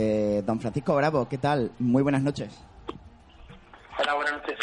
Eh, 0.00 0.42
don 0.46 0.60
Francisco 0.60 0.94
Bravo, 0.94 1.28
¿qué 1.28 1.38
tal? 1.38 1.72
Muy 1.80 2.04
buenas 2.04 2.22
noches. 2.22 2.56
Hola, 3.98 4.14
buenas 4.14 4.32
noches. 4.34 4.56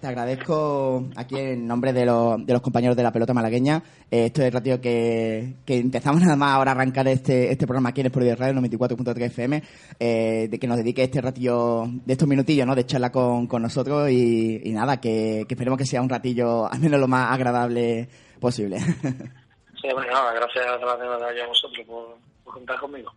Te 0.00 0.06
agradezco 0.08 1.04
aquí 1.14 1.38
en 1.38 1.68
nombre 1.68 1.92
de, 1.92 2.04
los- 2.04 2.44
de 2.44 2.52
los 2.52 2.62
compañeros 2.62 2.96
de 2.96 3.02
la 3.04 3.12
pelota 3.12 3.32
malagueña. 3.32 3.80
Eh, 4.10 4.24
esto 4.26 4.40
es 4.40 4.48
el 4.48 4.52
ratio 4.54 4.80
que, 4.80 5.54
que 5.64 5.78
empezamos 5.78 6.20
nada 6.20 6.34
más 6.34 6.54
ahora 6.54 6.72
a 6.72 6.74
arrancar 6.74 7.06
este, 7.06 7.52
este 7.52 7.64
programa 7.64 7.90
aquí 7.90 8.00
en 8.00 8.08
Sport 8.08 8.26
Radio 8.40 8.54
94.3 8.60 9.22
FM, 9.26 9.62
eh, 10.00 10.48
de 10.50 10.58
que 10.58 10.66
nos 10.66 10.78
dedique 10.78 11.04
este 11.04 11.20
ratio 11.20 11.84
de 12.04 12.12
estos 12.14 12.26
minutillos, 12.26 12.66
¿no? 12.66 12.74
De 12.74 12.86
charla 12.86 13.12
con, 13.12 13.46
con 13.46 13.62
nosotros 13.62 14.10
y, 14.10 14.62
y 14.64 14.72
nada, 14.72 14.98
que, 15.00 15.44
que 15.46 15.54
esperemos 15.54 15.78
que 15.78 15.86
sea 15.86 16.02
un 16.02 16.08
ratillo 16.08 16.66
al 16.72 16.80
menos 16.80 16.98
lo 16.98 17.06
más 17.06 17.30
agradable 17.32 18.08
posible. 18.40 18.78
Sí, 19.78 19.88
bueno, 19.92 20.10
nada, 20.10 20.32
gracias 20.32 20.64
a 20.66 20.84
la 20.84 20.96
de 21.32 21.42
a 21.42 21.46
vosotros 21.46 21.86
por, 21.86 22.16
por 22.46 22.54
contar 22.54 22.78
conmigo. 22.78 23.12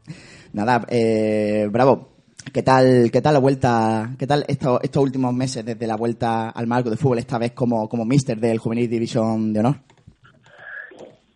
Nada, 0.54 0.82
eh, 0.90 1.68
bravo. 1.72 2.10
¿Qué 2.52 2.64
tal, 2.64 3.12
qué 3.12 3.22
tal 3.22 3.34
la 3.34 3.40
vuelta, 3.40 4.10
qué 4.18 4.26
tal 4.26 4.44
estos, 4.48 4.80
estos 4.82 5.04
últimos 5.04 5.34
meses 5.34 5.64
desde 5.64 5.86
la 5.86 5.96
vuelta 5.96 6.50
al 6.50 6.66
marco 6.66 6.90
de 6.90 6.98
fútbol, 6.98 7.20
esta 7.20 7.38
vez 7.38 7.52
como, 7.52 7.88
como 7.88 8.06
mister 8.06 8.38
del 8.38 8.58
Juvenil 8.58 8.90
División 8.90 9.54
de 9.54 9.60
Honor? 9.60 9.76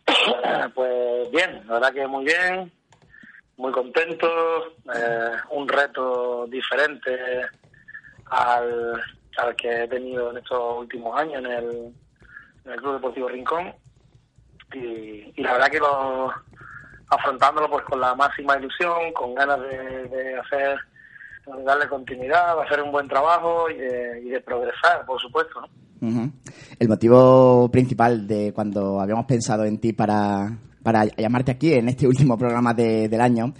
pues 0.73 1.29
bien, 1.31 1.61
la 1.67 1.73
verdad 1.73 1.93
que 1.93 2.07
muy 2.07 2.25
bien, 2.25 2.71
muy 3.57 3.71
contento, 3.71 4.27
eh, 4.95 5.31
un 5.51 5.67
reto 5.67 6.47
diferente 6.47 7.11
al, 8.25 8.99
al 9.37 9.55
que 9.55 9.83
he 9.83 9.87
tenido 9.87 10.31
en 10.31 10.37
estos 10.37 10.79
últimos 10.79 11.15
años 11.19 11.43
en 11.45 11.45
el, 11.45 11.93
en 12.65 12.71
el 12.71 12.77
Club 12.77 12.93
Deportivo 12.93 13.27
Rincón 13.27 13.71
y, 14.73 15.31
y 15.35 15.43
la 15.43 15.53
verdad 15.53 15.69
que 15.69 15.79
lo 15.79 16.33
afrontándolo 17.09 17.69
pues 17.69 17.83
con 17.85 17.99
la 17.99 18.15
máxima 18.15 18.57
ilusión, 18.57 19.13
con 19.13 19.35
ganas 19.35 19.59
de, 19.61 20.35
hacer 20.39 20.77
darle 21.65 21.87
continuidad, 21.89 22.55
de 22.55 22.63
hacer 22.63 22.81
un 22.81 22.91
buen 22.91 23.07
trabajo 23.07 23.69
y 23.69 23.77
de, 23.77 24.21
y 24.25 24.29
de 24.29 24.41
progresar, 24.41 25.05
por 25.05 25.19
supuesto. 25.21 25.61
¿no? 25.61 26.31
El 26.79 26.89
motivo 26.89 27.69
principal 27.71 28.27
de 28.27 28.51
cuando 28.53 28.99
habíamos 28.99 29.25
pensado 29.25 29.63
en 29.65 29.79
ti 29.79 29.93
para, 29.93 30.51
para 30.83 31.05
llamarte 31.17 31.51
aquí 31.51 31.73
en 31.73 31.89
este 31.89 32.05
último 32.07 32.37
programa 32.37 32.73
de- 32.73 33.07
del 33.09 33.21
año 33.21 33.53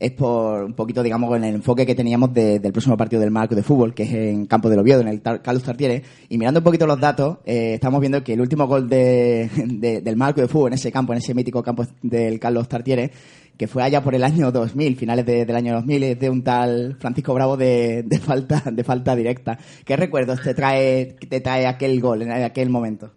es 0.00 0.10
por 0.10 0.64
un 0.64 0.72
poquito, 0.74 1.00
digamos, 1.00 1.28
con 1.30 1.44
el 1.44 1.54
enfoque 1.54 1.86
que 1.86 1.94
teníamos 1.94 2.34
de- 2.34 2.58
del 2.58 2.72
próximo 2.72 2.96
partido 2.96 3.20
del 3.22 3.30
marco 3.30 3.54
de 3.54 3.62
fútbol, 3.62 3.94
que 3.94 4.02
es 4.02 4.12
en 4.12 4.46
Campo 4.46 4.68
del 4.68 4.80
Oviedo, 4.80 5.00
en 5.00 5.06
el 5.06 5.22
Carlos 5.22 5.62
Tartiere. 5.62 6.02
Y 6.28 6.38
mirando 6.38 6.58
un 6.58 6.64
poquito 6.64 6.88
los 6.88 6.98
datos, 6.98 7.38
eh, 7.44 7.74
estamos 7.74 8.00
viendo 8.00 8.24
que 8.24 8.32
el 8.32 8.40
último 8.40 8.66
gol 8.66 8.88
de, 8.88 9.48
de- 9.64 10.00
del 10.00 10.16
marco 10.16 10.40
de 10.40 10.48
fútbol 10.48 10.70
en 10.70 10.74
ese 10.74 10.90
campo, 10.90 11.12
en 11.12 11.18
ese 11.18 11.34
mítico 11.34 11.62
campo 11.62 11.84
del 12.02 12.40
Carlos 12.40 12.68
Tartiere, 12.68 13.12
que 13.56 13.68
fue 13.68 13.84
allá 13.84 14.02
por 14.02 14.16
el 14.16 14.24
año 14.24 14.50
2000, 14.50 14.96
finales 14.96 15.24
de- 15.24 15.44
del 15.44 15.54
año 15.54 15.74
2000, 15.74 16.02
es 16.02 16.18
de 16.18 16.30
un 16.30 16.42
tal 16.42 16.96
Francisco 16.98 17.32
Bravo 17.34 17.56
de, 17.56 18.02
de 18.02 18.18
falta 18.18 18.60
de 18.72 18.82
falta 18.82 19.14
directa. 19.14 19.56
¿Qué 19.84 19.96
recuerdos 19.96 20.40
te 20.42 20.52
trae 20.54 21.14
te 21.28 21.40
trae 21.40 21.64
aquel 21.66 22.00
gol 22.00 22.22
en 22.22 22.32
aquel 22.32 22.70
momento? 22.70 23.12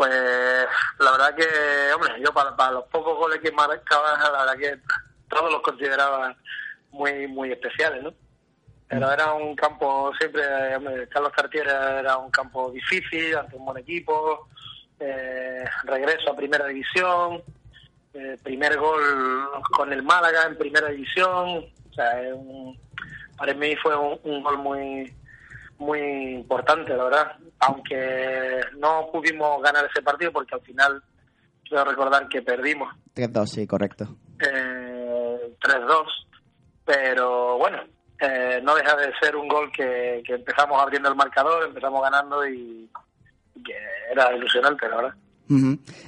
Pues 0.00 0.66
la 0.98 1.10
verdad 1.10 1.34
que, 1.34 1.92
hombre, 1.92 2.14
yo 2.24 2.32
para, 2.32 2.56
para 2.56 2.70
los 2.72 2.84
pocos 2.86 3.18
goles 3.18 3.38
que 3.40 3.52
marcaba, 3.52 4.16
la 4.16 4.30
verdad 4.46 4.56
que 4.56 4.78
todos 5.28 5.52
los 5.52 5.60
consideraba 5.60 6.34
muy 6.90 7.26
muy 7.28 7.52
especiales, 7.52 8.02
¿no? 8.02 8.14
Pero 8.88 9.12
era 9.12 9.34
un 9.34 9.54
campo 9.54 10.10
siempre, 10.18 10.42
hombre, 10.74 11.06
Carlos 11.08 11.32
Cartier 11.36 11.66
era 11.68 12.16
un 12.16 12.30
campo 12.30 12.70
difícil, 12.70 13.36
ante 13.36 13.56
un 13.56 13.66
buen 13.66 13.76
equipo, 13.76 14.48
eh, 15.00 15.64
regreso 15.84 16.30
a 16.30 16.36
primera 16.36 16.64
división, 16.64 17.42
eh, 18.14 18.38
primer 18.42 18.78
gol 18.78 19.02
con 19.76 19.92
el 19.92 20.02
Málaga 20.02 20.44
en 20.46 20.56
primera 20.56 20.88
división, 20.88 21.66
o 21.90 21.94
sea, 21.94 22.22
un- 22.34 22.80
para 23.36 23.52
mí 23.52 23.76
fue 23.76 23.94
un 23.96 24.42
gol 24.42 24.56
muy 24.56 25.14
muy 25.80 25.98
importante, 26.34 26.94
la 26.96 27.04
verdad. 27.04 27.32
Aunque 27.60 28.60
no 28.78 29.08
pudimos 29.12 29.60
ganar 29.62 29.84
ese 29.90 30.02
partido 30.02 30.30
porque 30.32 30.54
al 30.54 30.60
final 30.62 31.02
quiero 31.68 31.84
recordar 31.84 32.28
que 32.28 32.42
perdimos 32.42 32.94
3-2, 33.14 33.46
sí, 33.46 33.66
correcto. 33.66 34.16
eh, 34.40 35.54
3-2, 35.60 36.04
pero 36.84 37.58
bueno, 37.58 37.78
eh, 38.20 38.60
no 38.62 38.74
deja 38.74 38.96
de 38.96 39.12
ser 39.20 39.36
un 39.36 39.48
gol 39.48 39.70
que, 39.72 40.22
que 40.26 40.34
empezamos 40.34 40.80
abriendo 40.80 41.08
el 41.08 41.16
marcador, 41.16 41.64
empezamos 41.66 42.02
ganando 42.02 42.46
y, 42.46 42.88
y 43.54 43.62
que 43.62 43.74
era 44.12 44.34
ilusionante, 44.34 44.88
la 44.88 44.96
verdad. 44.96 45.14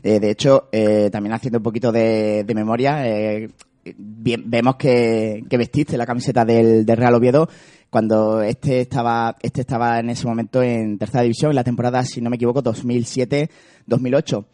Eh, 0.05 0.21
de 0.21 0.31
hecho, 0.31 0.69
eh, 0.71 1.11
también 1.11 1.33
haciendo 1.35 1.59
un 1.59 1.65
poquito 1.65 1.91
de, 1.91 2.45
de 2.45 2.55
memoria, 2.55 3.07
eh, 3.09 3.51
bien- 3.85 4.45
vemos 4.47 4.77
que, 4.77 5.43
que 5.51 5.57
vestiste 5.59 5.97
la 5.97 6.07
camiseta 6.07 6.45
del, 6.45 6.87
del 6.87 6.97
Real 6.97 7.15
Oviedo 7.17 7.49
cuando 7.93 8.41
este 8.41 8.81
estaba, 8.81 9.37
este 9.43 9.61
estaba 9.61 9.99
en 9.99 10.09
ese 10.09 10.27
momento 10.27 10.63
en 10.63 10.99
tercera 10.99 11.25
división, 11.25 11.51
en 11.51 11.57
la 11.57 11.63
temporada, 11.63 12.03
si 12.05 12.23
no 12.23 12.31
me 12.31 12.37
equivoco, 12.37 12.63
2007-2008. 12.63 14.47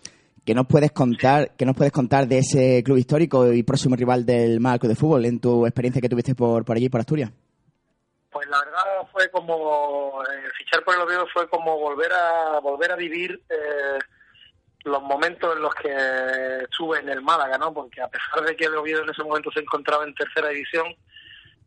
¿Qué 0.45 0.55
nos 0.55 0.67
puedes 0.67 0.91
contar, 0.91 1.53
qué 1.57 1.65
nos 1.65 1.77
puedes 1.77 1.93
contar 1.93 2.27
de 2.27 2.39
ese 2.39 2.83
club 2.83 2.97
histórico 2.97 3.53
y 3.53 3.63
próximo 3.63 3.95
rival 3.95 4.27
del 4.27 4.59
marco 4.59 4.89
de 4.89 4.97
fútbol 4.97 5.25
en 5.25 5.39
tu 5.39 5.65
experiencia 5.67 6.03
que 6.03 6.09
tuviste 6.09 6.35
por, 6.35 6.65
por 6.65 6.77
allí, 6.77 6.89
por 6.89 6.99
Asturias? 6.99 7.31
Pues 8.29 8.49
la 8.49 8.59
verdad 8.59 9.07
fue 9.13 9.31
como 9.31 10.21
eh, 10.25 10.49
fichar 10.59 10.83
por 10.83 10.97
el 10.97 11.03
Oviedo 11.03 11.25
fue 11.33 11.49
como 11.49 11.79
volver 11.79 12.13
a 12.13 12.59
volver 12.59 12.91
a 12.91 12.97
vivir 12.97 13.41
eh, 13.49 14.01
los 14.83 15.01
momentos 15.01 15.55
en 15.55 15.63
los 15.63 15.73
que 15.77 15.95
estuve 16.65 16.99
en 16.99 17.09
el 17.09 17.23
Málaga, 17.23 17.57
¿no? 17.57 17.73
Porque 17.73 18.03
a 18.03 18.09
pesar 18.09 18.45
de 18.45 18.57
que 18.57 18.65
el 18.65 18.75
Oviedo 18.75 19.05
en 19.05 19.11
ese 19.11 19.23
momento 19.23 19.53
se 19.53 19.61
encontraba 19.61 20.03
en 20.03 20.15
tercera 20.17 20.49
división, 20.49 20.87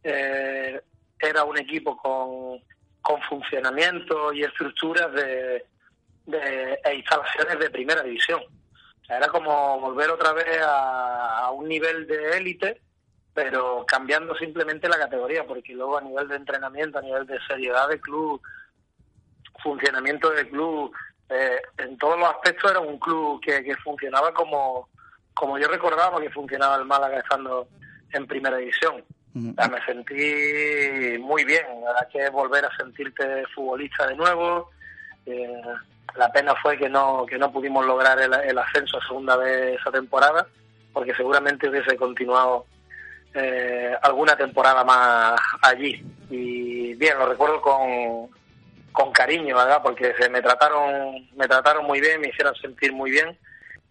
eh, 0.03 0.81
era 1.21 1.43
un 1.43 1.57
equipo 1.57 1.97
con, 1.97 2.59
con 3.01 3.21
funcionamiento 3.23 4.33
y 4.33 4.43
estructuras 4.43 5.11
de, 5.13 5.65
de 6.25 6.79
e 6.83 6.95
instalaciones 6.95 7.59
de 7.59 7.69
primera 7.69 8.03
división. 8.03 8.41
O 8.41 9.05
sea, 9.05 9.17
era 9.17 9.27
como 9.27 9.79
volver 9.79 10.09
otra 10.09 10.33
vez 10.33 10.59
a, 10.63 11.49
un 11.51 11.67
nivel 11.67 12.07
de 12.07 12.37
élite 12.37 12.81
pero 13.33 13.85
cambiando 13.87 14.35
simplemente 14.35 14.89
la 14.89 14.97
categoría, 14.97 15.47
porque 15.47 15.73
luego 15.73 15.97
a 15.97 16.01
nivel 16.01 16.27
de 16.27 16.35
entrenamiento, 16.35 16.99
a 16.99 17.01
nivel 17.01 17.25
de 17.25 17.39
seriedad 17.47 17.87
del 17.87 18.01
club, 18.01 18.41
funcionamiento 19.63 20.31
del 20.31 20.49
club, 20.49 20.93
eh, 21.29 21.61
en 21.77 21.97
todos 21.97 22.19
los 22.19 22.27
aspectos 22.27 22.71
era 22.71 22.81
un 22.81 22.99
club 22.99 23.39
que, 23.41 23.63
que 23.63 23.77
funcionaba 23.77 24.33
como, 24.33 24.89
como 25.33 25.57
yo 25.57 25.69
recordaba 25.69 26.19
que 26.19 26.29
funcionaba 26.29 26.75
el 26.75 26.83
Málaga 26.83 27.19
estando 27.19 27.69
en 28.11 28.27
primera 28.27 28.57
división. 28.57 29.01
Me 29.69 29.85
sentí 29.85 31.17
muy 31.19 31.45
bien, 31.45 31.65
la 31.83 31.93
verdad 31.93 32.07
que 32.11 32.29
volver 32.29 32.65
a 32.65 32.75
sentirte 32.77 33.45
futbolista 33.55 34.07
de 34.07 34.15
nuevo. 34.15 34.69
Eh, 35.25 35.61
la 36.15 36.29
pena 36.31 36.53
fue 36.61 36.77
que 36.77 36.89
no 36.89 37.25
que 37.25 37.37
no 37.37 37.51
pudimos 37.51 37.85
lograr 37.85 38.19
el, 38.19 38.33
el 38.33 38.57
ascenso 38.57 38.97
a 38.97 39.07
segunda 39.07 39.37
vez 39.37 39.79
esa 39.79 39.91
temporada, 39.91 40.45
porque 40.91 41.15
seguramente 41.15 41.69
hubiese 41.69 41.95
continuado 41.95 42.65
eh, 43.33 43.95
alguna 44.01 44.35
temporada 44.35 44.83
más 44.83 45.39
allí. 45.61 46.03
Y 46.29 46.93
bien, 46.95 47.17
lo 47.17 47.27
recuerdo 47.29 47.61
con, 47.61 48.27
con 48.91 49.13
cariño, 49.13 49.55
¿verdad? 49.55 49.81
Porque 49.81 50.13
se 50.19 50.29
me 50.29 50.41
trataron 50.41 51.29
me 51.37 51.47
trataron 51.47 51.85
muy 51.85 52.01
bien, 52.01 52.19
me 52.19 52.27
hicieron 52.29 52.53
sentir 52.55 52.91
muy 52.91 53.11
bien 53.11 53.37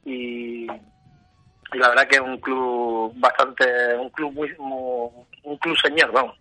y, 0.05 0.65
y 0.71 1.79
la 1.79 1.89
verdad 1.89 2.07
que 2.07 2.17
es 2.17 2.21
un 2.23 2.39
club 2.39 3.13
bastante 3.17 3.65
un 3.97 4.11
club 4.11 4.33
muy- 4.35 4.55
un 5.45 5.57
club 5.59 5.77
señor, 5.77 6.13
vamos. 6.13 6.37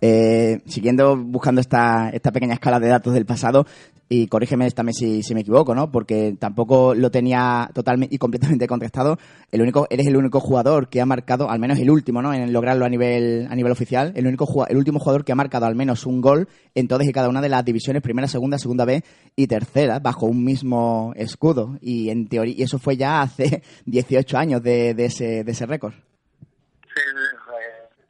Eh, 0.00 0.60
siguiendo 0.66 1.16
buscando 1.16 1.60
esta, 1.60 2.10
esta 2.10 2.30
pequeña 2.30 2.54
escala 2.54 2.78
de 2.78 2.88
datos 2.88 3.14
del 3.14 3.26
pasado, 3.26 3.66
y 4.08 4.26
corrígeme 4.26 4.70
también 4.70 4.94
si, 4.94 5.22
si 5.22 5.34
me 5.34 5.42
equivoco, 5.42 5.74
¿no? 5.74 5.90
Porque 5.90 6.34
tampoco 6.38 6.94
lo 6.94 7.10
tenía 7.10 7.70
totalmente 7.74 8.14
y 8.14 8.18
completamente 8.18 8.66
contrastado. 8.66 9.18
El 9.52 9.60
único, 9.60 9.86
eres 9.90 10.06
el 10.06 10.16
único 10.16 10.40
jugador 10.40 10.88
que 10.88 11.00
ha 11.00 11.06
marcado, 11.06 11.50
al 11.50 11.58
menos 11.58 11.78
el 11.78 11.90
último, 11.90 12.22
¿no? 12.22 12.32
En 12.32 12.52
lograrlo 12.52 12.86
a 12.86 12.88
nivel, 12.88 13.46
a 13.50 13.54
nivel 13.54 13.72
oficial, 13.72 14.12
el 14.16 14.26
único 14.26 14.66
el 14.66 14.76
último 14.76 14.98
jugador 14.98 15.24
que 15.24 15.32
ha 15.32 15.36
marcado 15.36 15.66
al 15.66 15.74
menos 15.74 16.06
un 16.06 16.20
gol 16.20 16.48
en 16.74 16.88
todas 16.88 17.06
y 17.06 17.12
cada 17.12 17.28
una 17.28 17.42
de 17.42 17.50
las 17.50 17.64
divisiones, 17.64 18.02
primera, 18.02 18.28
segunda, 18.28 18.58
segunda 18.58 18.84
B 18.84 19.02
y 19.36 19.46
tercera, 19.46 19.98
bajo 19.98 20.26
un 20.26 20.42
mismo 20.42 21.12
escudo. 21.16 21.76
Y 21.82 22.08
en 22.08 22.28
teoría, 22.28 22.54
y 22.56 22.62
eso 22.62 22.78
fue 22.78 22.96
ya 22.96 23.20
hace 23.20 23.62
18 23.86 24.38
años 24.38 24.62
de, 24.62 24.94
de 24.94 25.04
ese, 25.04 25.44
de 25.44 25.52
ese 25.52 25.66
récord. 25.66 25.94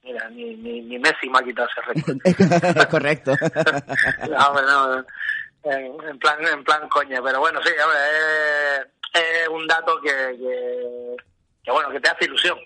Mira, 0.08 0.30
ni, 0.30 0.54
ni, 0.56 0.80
ni 0.80 0.98
Messi 0.98 1.28
me 1.28 1.38
ha 1.38 1.42
quitado 1.42 1.68
ese 1.68 1.82
récord. 1.82 2.16
es 2.78 2.86
correcto. 2.86 3.32
no, 4.30 4.62
no, 4.62 5.04
en, 5.64 6.18
plan, 6.18 6.38
en 6.46 6.64
plan 6.64 6.88
coña, 6.88 7.20
pero 7.22 7.40
bueno, 7.40 7.60
sí, 7.62 7.70
es, 7.70 9.20
es 9.20 9.48
un 9.48 9.66
dato 9.66 10.00
que, 10.00 10.08
que, 10.08 11.16
que, 11.62 11.70
bueno, 11.70 11.90
que 11.90 12.00
te 12.00 12.08
hace 12.08 12.24
ilusión. 12.24 12.58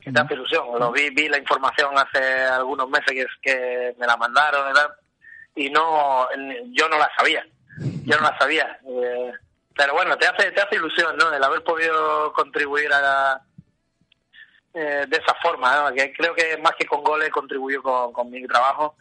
Que 0.00 0.10
te 0.10 0.18
hace 0.18 0.32
ilusión. 0.32 0.64
Lo 0.78 0.90
vi, 0.92 1.10
vi 1.10 1.28
la 1.28 1.36
información 1.36 1.90
hace 1.98 2.42
algunos 2.44 2.88
meses 2.88 3.12
que, 3.12 3.26
que 3.42 3.94
me 3.98 4.06
la 4.06 4.16
mandaron 4.16 4.70
y 4.70 4.74
tal, 4.74 4.92
y 5.54 5.68
no, 5.68 6.26
yo 6.72 6.88
no 6.88 6.96
la 6.96 7.10
sabía. 7.14 7.44
Yo 8.06 8.16
no 8.16 8.22
la 8.22 8.38
sabía. 8.38 8.78
Eh, 8.88 9.32
pero 9.76 9.92
bueno, 9.92 10.16
te 10.16 10.26
hace, 10.26 10.50
te 10.52 10.60
hace 10.62 10.76
ilusión, 10.76 11.18
¿no? 11.18 11.32
El 11.34 11.44
haber 11.44 11.62
podido 11.62 12.32
contribuir 12.32 12.90
a 12.94 13.00
la, 13.02 13.42
eh, 14.74 15.04
de 15.08 15.16
esa 15.16 15.34
forma, 15.42 15.90
¿no? 15.90 15.94
que 15.94 16.12
creo 16.12 16.34
que 16.34 16.56
más 16.62 16.72
que 16.78 16.86
con 16.86 17.02
goles 17.02 17.30
contribuyó 17.30 17.82
con, 17.82 18.12
con 18.12 18.30
mi 18.30 18.42
trabajo 18.46 18.96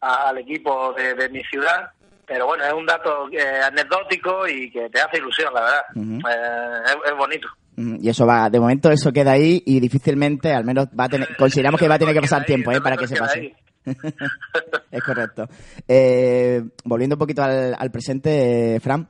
al 0.00 0.36
equipo 0.38 0.92
de, 0.92 1.14
de, 1.14 1.28
mi 1.30 1.42
ciudad. 1.44 1.90
Pero 2.26 2.46
bueno, 2.46 2.64
es 2.64 2.72
un 2.72 2.86
dato 2.86 3.28
eh, 3.32 3.60
anecdótico 3.64 4.46
y 4.46 4.70
que 4.70 4.88
te 4.90 5.00
hace 5.00 5.18
ilusión, 5.18 5.52
la 5.54 5.60
verdad. 5.62 5.82
eh, 5.96 6.82
es, 6.86 7.10
es, 7.10 7.16
bonito. 7.16 7.48
Y 7.76 8.08
eso 8.08 8.26
va, 8.26 8.48
de 8.50 8.60
momento 8.60 8.90
eso 8.90 9.12
queda 9.12 9.32
ahí 9.32 9.62
y 9.66 9.80
difícilmente, 9.80 10.52
al 10.52 10.64
menos 10.64 10.88
va 10.88 11.04
a 11.04 11.08
tener, 11.08 11.28
consideramos 11.38 11.80
que 11.80 11.88
va 11.88 11.94
a 11.96 11.98
tener 11.98 12.14
que 12.14 12.20
pasar 12.20 12.44
tiempo 12.44 12.70
¿eh? 12.72 12.80
para 12.80 12.96
que 12.96 13.06
se 13.06 13.16
pase. 13.16 13.54
es 14.90 15.02
correcto. 15.02 15.46
Eh, 15.88 16.62
volviendo 16.84 17.16
un 17.16 17.18
poquito 17.18 17.42
al, 17.42 17.74
al 17.78 17.90
presente, 17.90 18.78
Fran, 18.80 19.08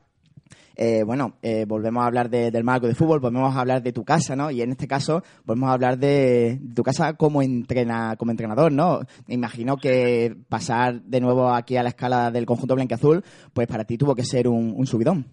eh, 0.75 1.03
bueno, 1.03 1.37
eh, 1.41 1.65
volvemos 1.65 2.03
a 2.03 2.07
hablar 2.07 2.29
de, 2.29 2.51
del 2.51 2.63
marco 2.63 2.87
de 2.87 2.95
fútbol, 2.95 3.19
volvemos 3.19 3.55
a 3.55 3.59
hablar 3.59 3.81
de 3.81 3.93
tu 3.93 4.03
casa, 4.03 4.35
¿no? 4.35 4.51
Y 4.51 4.61
en 4.61 4.71
este 4.71 4.87
caso, 4.87 5.23
volvemos 5.43 5.69
a 5.69 5.73
hablar 5.73 5.97
de, 5.97 6.59
tu 6.75 6.83
casa 6.83 7.13
como 7.13 7.41
entrena, 7.41 8.15
como 8.17 8.31
entrenador, 8.31 8.71
¿no? 8.71 9.01
Me 9.27 9.35
imagino 9.35 9.77
que 9.77 10.35
pasar 10.49 11.01
de 11.01 11.21
nuevo 11.21 11.49
aquí 11.53 11.77
a 11.77 11.83
la 11.83 11.89
escala 11.89 12.31
del 12.31 12.45
conjunto 12.45 12.75
blanqueazul, 12.75 13.23
pues 13.53 13.67
para 13.67 13.85
ti 13.85 13.97
tuvo 13.97 14.15
que 14.15 14.23
ser 14.23 14.47
un, 14.47 14.85
subidón. 14.85 15.25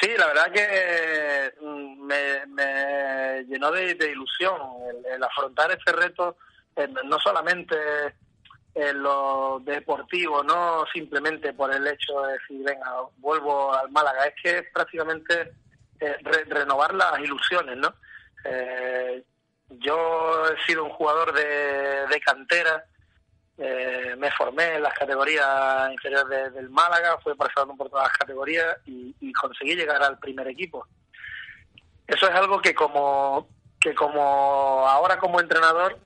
Sí, 0.00 0.08
la 0.18 0.26
verdad 0.26 0.52
que 0.52 1.52
me, 1.98 2.46
me 2.46 3.44
llenó 3.44 3.70
de, 3.70 3.90
ilusión 4.10 4.54
el, 5.14 5.22
afrontar 5.22 5.70
este 5.72 5.92
reto, 5.92 6.36
no 7.04 7.18
solamente 7.18 7.76
en 8.74 9.02
lo 9.02 9.60
deportivo, 9.64 10.42
no 10.42 10.84
simplemente 10.92 11.52
por 11.52 11.74
el 11.74 11.86
hecho 11.86 12.22
de 12.22 12.32
decir, 12.34 12.64
venga, 12.64 12.90
vuelvo 13.18 13.74
al 13.74 13.90
Málaga, 13.90 14.26
es 14.26 14.34
que 14.42 14.62
prácticamente 14.72 15.52
eh, 16.00 16.16
re 16.22 16.44
renovar 16.44 16.94
las 16.94 17.18
ilusiones, 17.18 17.76
¿no? 17.76 17.94
Eh, 18.44 19.22
yo 19.78 20.46
he 20.48 20.66
sido 20.66 20.84
un 20.84 20.90
jugador 20.90 21.32
de, 21.32 22.06
de 22.06 22.20
cantera, 22.20 22.84
eh, 23.58 24.14
me 24.16 24.30
formé 24.32 24.76
en 24.76 24.82
las 24.82 24.94
categorías 24.94 25.92
inferiores 25.92 26.28
de, 26.28 26.50
del 26.50 26.70
Málaga, 26.70 27.18
fui 27.22 27.34
pasando 27.34 27.74
por 27.76 27.90
todas 27.90 28.08
las 28.08 28.18
categorías 28.18 28.78
y, 28.86 29.14
y, 29.20 29.32
conseguí 29.32 29.76
llegar 29.76 30.02
al 30.02 30.18
primer 30.18 30.48
equipo. 30.48 30.86
Eso 32.06 32.28
es 32.28 32.34
algo 32.34 32.60
que 32.60 32.74
como 32.74 33.48
que 33.78 33.94
como 33.94 34.86
ahora 34.86 35.18
como 35.18 35.40
entrenador 35.40 35.98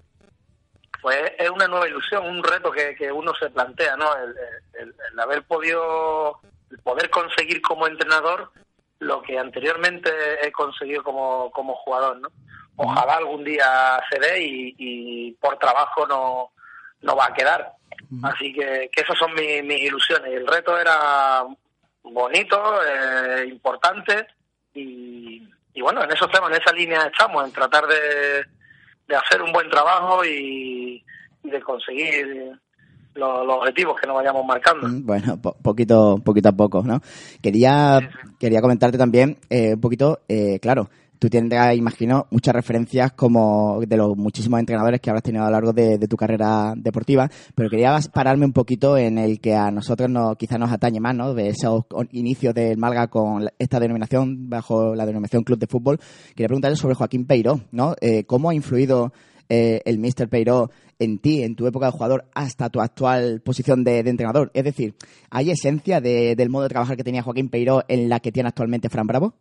pues 1.06 1.35
es 1.38 1.49
una 1.50 1.69
nueva 1.69 1.87
ilusión, 1.87 2.26
un 2.26 2.43
reto 2.43 2.73
que, 2.73 2.97
que 2.97 3.12
uno 3.12 3.32
se 3.38 3.49
plantea, 3.50 3.97
¿no? 3.97 4.12
El, 4.17 4.35
el, 4.73 4.93
el, 5.12 5.20
haber 5.20 5.44
podido, 5.44 6.41
el 6.69 6.79
poder 6.81 7.08
conseguir 7.11 7.62
como 7.62 7.87
entrenador 7.87 8.50
lo 8.99 9.23
que 9.23 9.38
anteriormente 9.38 10.11
he 10.44 10.50
conseguido 10.50 11.05
como, 11.05 11.53
como 11.53 11.76
jugador, 11.76 12.19
¿no? 12.19 12.29
Ojalá 12.75 13.19
algún 13.19 13.44
día 13.44 14.03
se 14.11 14.19
dé 14.19 14.43
y, 14.43 14.75
y 14.79 15.32
por 15.35 15.56
trabajo 15.61 16.08
no, 16.08 16.50
no 17.03 17.14
va 17.14 17.26
a 17.26 17.35
quedar. 17.35 17.75
Así 18.25 18.52
que, 18.52 18.91
que 18.93 19.02
esas 19.02 19.17
son 19.17 19.32
mis, 19.35 19.62
mis 19.62 19.82
ilusiones. 19.82 20.32
El 20.32 20.44
reto 20.44 20.76
era 20.76 21.44
bonito, 22.02 22.81
eh, 22.82 23.47
importante 23.47 24.26
y, 24.75 25.49
y 25.73 25.81
bueno, 25.81 26.02
en 26.02 26.11
esos 26.11 26.29
temas, 26.32 26.50
en 26.50 26.61
esa 26.61 26.73
línea 26.73 27.02
estamos, 27.02 27.44
en 27.44 27.52
tratar 27.52 27.87
de, 27.87 28.56
de 29.08 29.17
hacer 29.17 29.43
un 29.43 29.53
buen 29.53 29.69
trabajo 29.70 30.25
y, 30.25 31.03
y 31.43 31.50
de 31.50 31.61
conseguir 31.61 32.26
los, 33.14 33.47
los, 33.47 33.56
objetivos 33.56 33.99
que 34.00 34.06
nos 34.06 34.17
vayamos 34.17 34.44
marcando. 34.44 34.88
Bueno, 34.91 35.41
po 35.41 35.56
poquito, 35.62 36.19
poquito 36.25 36.49
a 36.50 36.53
poco, 36.53 36.82
¿no? 36.82 37.00
Quería, 37.43 38.00
sí, 38.00 38.06
sí. 38.06 38.35
quería 38.38 38.61
comentarte 38.61 38.99
también 38.99 39.38
eh, 39.49 39.75
un 39.75 39.81
poquito, 39.81 40.20
eh, 40.29 40.58
claro, 40.61 40.91
tú 41.18 41.28
tendrás, 41.28 41.76
imagino, 41.76 42.26
muchas 42.30 42.54
referencias 42.54 43.12
como 43.12 43.80
de 43.86 43.96
los 43.96 44.16
muchísimos 44.16 44.60
entrenadores 44.60 45.00
que 45.00 45.10
habrás 45.10 45.22
tenido 45.22 45.44
a 45.44 45.46
lo 45.46 45.52
largo 45.52 45.72
de, 45.72 45.98
tu 46.06 46.16
carrera 46.16 46.74
deportiva, 46.76 47.28
pero 47.54 47.68
quería 47.68 47.98
pararme 48.12 48.46
un 48.46 48.52
poquito 48.52 48.96
en 48.96 49.18
el 49.18 49.40
que 49.40 49.54
a 49.54 49.70
nosotros 49.70 50.08
no, 50.08 50.36
quizás 50.36 50.58
nos 50.58 50.70
atañe 50.70 51.00
más, 51.00 51.14
¿no? 51.14 51.34
De 51.34 51.48
esos 51.48 51.84
inicios 52.12 52.54
del 52.54 52.78
Malga 52.78 53.08
con 53.08 53.48
esta 53.58 53.80
denominación, 53.80 54.48
bajo 54.48 54.94
la 54.94 55.06
denominación 55.06 55.42
Club 55.42 55.58
de 55.58 55.66
Fútbol. 55.66 55.98
Quería 56.34 56.48
preguntarle 56.48 56.76
sobre 56.76 56.94
Joaquín 56.94 57.26
Peiró, 57.26 57.60
¿no? 57.72 57.94
Eh, 58.00 58.24
¿Cómo 58.24 58.50
ha 58.50 58.54
influido 58.54 59.12
eh, 59.48 59.80
el 59.84 59.98
Mister 59.98 60.28
Peiró 60.28 60.70
en 60.98 61.18
ti, 61.18 61.42
en 61.42 61.56
tu 61.56 61.66
época 61.66 61.86
de 61.86 61.92
jugador, 61.92 62.26
hasta 62.34 62.70
tu 62.70 62.80
actual 62.80 63.40
posición 63.42 63.84
de, 63.84 64.02
de 64.02 64.10
entrenador? 64.10 64.50
Es 64.54 64.64
decir, 64.64 64.94
¿hay 65.30 65.50
esencia 65.50 66.00
de, 66.00 66.36
del 66.36 66.50
modo 66.50 66.64
de 66.64 66.68
trabajar 66.70 66.96
que 66.96 67.04
tenía 67.04 67.22
Joaquín 67.22 67.48
Peiró 67.48 67.84
en 67.88 68.08
la 68.08 68.20
que 68.20 68.32
tiene 68.32 68.48
actualmente 68.48 68.88
Fran 68.88 69.06
Bravo? 69.06 69.34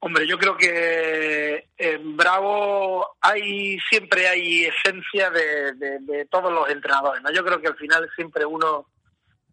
Hombre, 0.00 0.26
yo 0.28 0.38
creo 0.38 0.56
que 0.56 1.70
en 1.76 2.16
Bravo 2.16 3.16
hay 3.20 3.78
siempre 3.80 4.28
hay 4.28 4.66
esencia 4.66 5.28
de, 5.30 5.72
de, 5.72 6.24
todos 6.26 6.52
los 6.52 6.68
entrenadores. 6.70 7.20
¿no? 7.22 7.32
Yo 7.32 7.44
creo 7.44 7.60
que 7.60 7.66
al 7.66 7.76
final 7.76 8.08
siempre 8.14 8.46
uno 8.46 8.86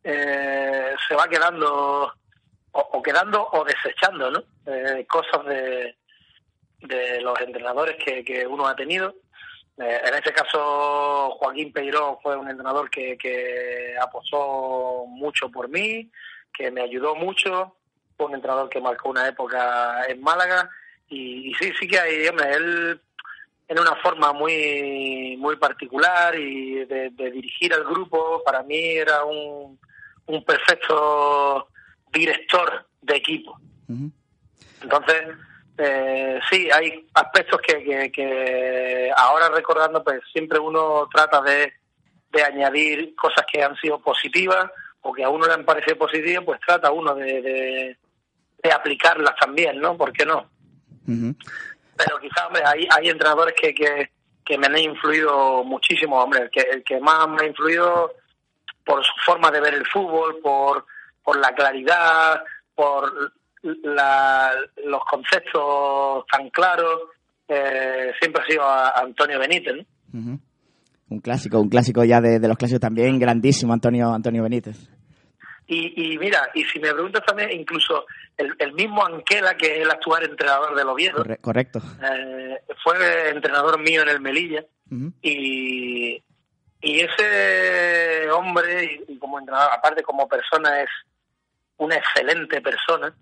eh, 0.04 0.94
se 1.08 1.16
va 1.16 1.28
quedando 1.28 2.14
o, 2.72 3.02
quedando 3.02 3.48
o 3.54 3.64
desechando, 3.64 4.30
¿no? 4.30 4.44
Eh, 4.68 5.08
cosas 5.10 5.46
de, 5.46 5.96
de 6.82 7.22
los 7.22 7.40
entrenadores 7.42 7.96
que, 8.04 8.24
que 8.24 8.46
uno 8.46 8.68
ha 8.68 8.76
tenido. 8.76 9.16
Eh, 9.78 10.02
en 10.06 10.14
este 10.14 10.32
caso, 10.32 11.32
Joaquín 11.40 11.74
Peiró 11.74 12.20
fue 12.22 12.36
un 12.36 12.50
entrenador 12.50 12.90
que, 12.90 13.18
que 13.18 13.96
apostó 14.00 15.06
mucho 15.08 15.50
por 15.50 15.70
mí, 15.70 16.12
que 16.54 16.70
me 16.70 16.82
ayudó 16.82 17.16
mucho 17.16 17.76
un 18.18 18.34
entrenador 18.36 18.70
que 18.70 18.82
marcó 18.82 19.10
una 19.10 19.28
época 19.28 20.06
en 20.08 20.22
Málaga 20.22 20.70
y, 21.10 21.50
y 21.50 21.54
sí, 21.56 21.72
sí 21.80 21.88
que 21.88 22.00
hay, 22.00 22.28
hombre, 22.28 22.54
él 22.54 23.02
en 23.68 23.80
una 23.80 23.96
forma 23.96 24.32
muy 24.32 25.36
muy 25.38 25.56
particular 25.58 26.38
y 26.38 26.86
de, 26.86 27.10
de, 27.12 27.32
dirigir 27.32 27.74
al 27.74 27.84
grupo, 27.84 28.42
para 28.46 28.64
mí 28.64 28.78
era 28.78 29.24
un, 29.26 29.80
un 30.28 30.44
perfecto 30.44 31.68
director 32.12 32.88
de 33.02 33.16
equipo. 33.16 33.58
Uh 33.88 33.94
-huh. 33.94 34.12
Entonces, 34.84 35.22
eh, 35.78 36.40
sí, 36.50 36.70
hay 36.72 37.08
aspectos 37.14 37.60
que, 37.62 37.84
que, 37.84 38.12
que, 38.12 39.12
ahora 39.16 39.50
recordando, 39.50 40.04
pues 40.04 40.22
siempre 40.32 40.60
uno 40.60 41.08
trata 41.14 41.42
de, 41.42 41.74
de 42.32 42.44
añadir 42.44 43.16
cosas 43.16 43.46
que 43.52 43.64
han 43.64 43.76
sido 43.78 44.00
positivas 44.00 44.70
o 45.02 45.12
que 45.14 45.24
a 45.24 45.30
uno 45.30 45.48
le 45.48 45.54
han 45.54 45.66
parecido 45.66 45.98
positivas, 45.98 46.44
pues 46.46 46.60
trata 46.66 46.92
uno 46.92 47.14
de, 47.16 47.42
de, 47.42 47.98
de 48.66 48.74
aplicarlas 48.74 49.36
también, 49.40 49.80
¿no? 49.80 49.96
¿Por 49.98 50.12
qué 50.12 50.26
no? 50.26 50.50
Uh 51.08 51.12
-huh. 51.12 51.36
Pero 51.98 52.20
quizás, 52.20 52.46
hombre, 52.48 52.64
hay, 52.66 52.88
hay 52.90 53.10
entrenadores 53.10 53.56
que, 53.60 53.74
que, 53.74 54.10
que, 54.44 54.58
me 54.58 54.68
han 54.68 54.78
influido 54.78 55.64
muchísimo, 55.64 56.22
hombre. 56.22 56.44
El 56.44 56.50
que, 56.50 56.62
el 56.62 56.84
que 56.84 57.00
más 57.00 57.28
me 57.30 57.44
ha 57.44 57.48
influido 57.48 58.12
por 58.84 59.04
su 59.04 59.14
forma 59.26 59.50
de 59.52 59.62
ver 59.62 59.74
el 59.76 59.86
fútbol, 59.88 60.40
por, 60.42 60.86
por 61.24 61.38
la 61.38 61.54
claridad, 61.54 62.44
por 62.76 63.32
la, 63.62 64.52
los 64.84 65.02
conceptos 65.06 66.26
tan 66.32 66.50
claros, 66.50 67.02
eh, 67.48 68.12
siempre 68.20 68.44
ha 68.44 68.46
sido 68.46 68.64
a, 68.64 68.90
a 68.90 69.00
Antonio 69.02 69.40
Benítez, 69.40 69.76
¿no? 69.76 69.84
Uh 70.14 70.24
-huh. 70.24 70.40
Un 71.08 71.20
clásico, 71.22 71.60
un 71.60 71.70
clásico 71.70 72.04
ya 72.04 72.20
de, 72.20 72.40
de 72.40 72.48
los 72.48 72.58
clásicos 72.58 72.82
también, 72.82 73.20
grandísimo 73.20 73.74
Antonio, 73.74 74.12
Antonio 74.12 74.42
Benítez. 74.44 74.90
Y, 75.68 76.14
y, 76.14 76.18
mira, 76.20 76.50
y 76.54 76.64
si 76.66 76.80
me 76.80 76.94
preguntas 76.94 77.24
también, 77.26 77.52
incluso 77.52 78.06
el, 78.38 78.54
el, 78.60 78.74
mismo 78.74 79.04
Anquela, 79.04 79.58
que 79.58 79.78
es 79.78 79.82
el 79.82 79.90
actual 79.90 80.24
entrenador 80.24 80.76
del 80.76 80.88
Oviedo, 80.88 81.18
Corre 81.18 81.38
correcto, 81.38 81.82
eh, 82.04 82.62
fue 82.84 83.30
entrenador 83.30 83.80
mío 83.80 84.04
en 84.04 84.10
el 84.10 84.22
Melilla, 84.22 84.64
uh 84.92 84.94
-huh. 84.94 85.14
y, 85.24 86.24
y 86.82 87.00
ese 87.00 88.30
hombre, 88.30 89.04
y 89.08 89.18
como 89.18 89.40
entrenador, 89.40 89.72
aparte 89.74 90.04
como 90.04 90.28
persona, 90.28 90.82
es 90.82 90.90
una 91.78 91.96
excelente 91.96 92.62
persona, 92.62 93.16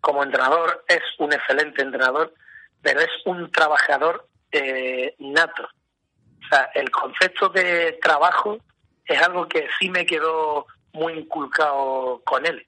como 0.00 0.22
entrenador 0.22 0.84
es 0.88 1.02
un 1.18 1.32
excelente 1.32 1.82
entrenador, 1.82 2.34
pero 2.82 3.00
es 3.00 3.10
un 3.24 3.50
trabajador 3.52 4.28
eh, 4.50 5.14
nato. 5.18 5.62
O 5.64 6.48
sea, 6.48 6.70
el 6.74 6.90
concepto 6.90 7.48
de 7.50 7.98
trabajo 8.02 8.58
es 9.06 9.22
algo 9.22 9.46
que 9.48 9.68
sí 9.78 9.88
me 9.90 10.04
quedó 10.04 10.66
muy 10.92 11.14
inculcado 11.14 12.22
con 12.24 12.44
él, 12.46 12.66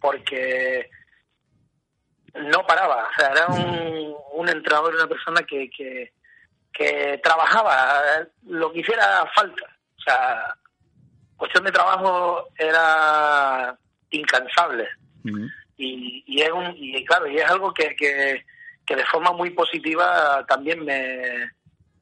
porque 0.00 0.90
no 2.34 2.66
paraba, 2.66 3.08
o 3.08 3.14
sea, 3.20 3.30
era 3.30 3.46
un, 3.48 4.14
un 4.32 4.48
entrenador, 4.48 4.94
una 4.94 5.06
persona 5.06 5.42
que, 5.42 5.70
que, 5.70 6.12
que 6.72 7.20
trabajaba 7.22 8.26
lo 8.46 8.72
que 8.72 8.80
hiciera 8.80 9.26
falta. 9.34 9.64
O 9.98 10.02
sea, 10.02 10.54
cuestión 11.36 11.64
de 11.64 11.72
trabajo 11.72 12.48
era 12.56 13.76
incansable. 14.10 14.88
y, 15.76 16.24
y, 16.26 16.42
es 16.42 16.50
un, 16.50 16.74
y 16.76 17.04
claro, 17.04 17.26
y 17.28 17.38
es 17.38 17.50
algo 17.50 17.72
que, 17.72 17.94
que, 17.96 18.44
que 18.86 18.96
de 18.96 19.04
forma 19.06 19.32
muy 19.32 19.50
positiva 19.50 20.44
también 20.48 20.84
me, 20.84 21.50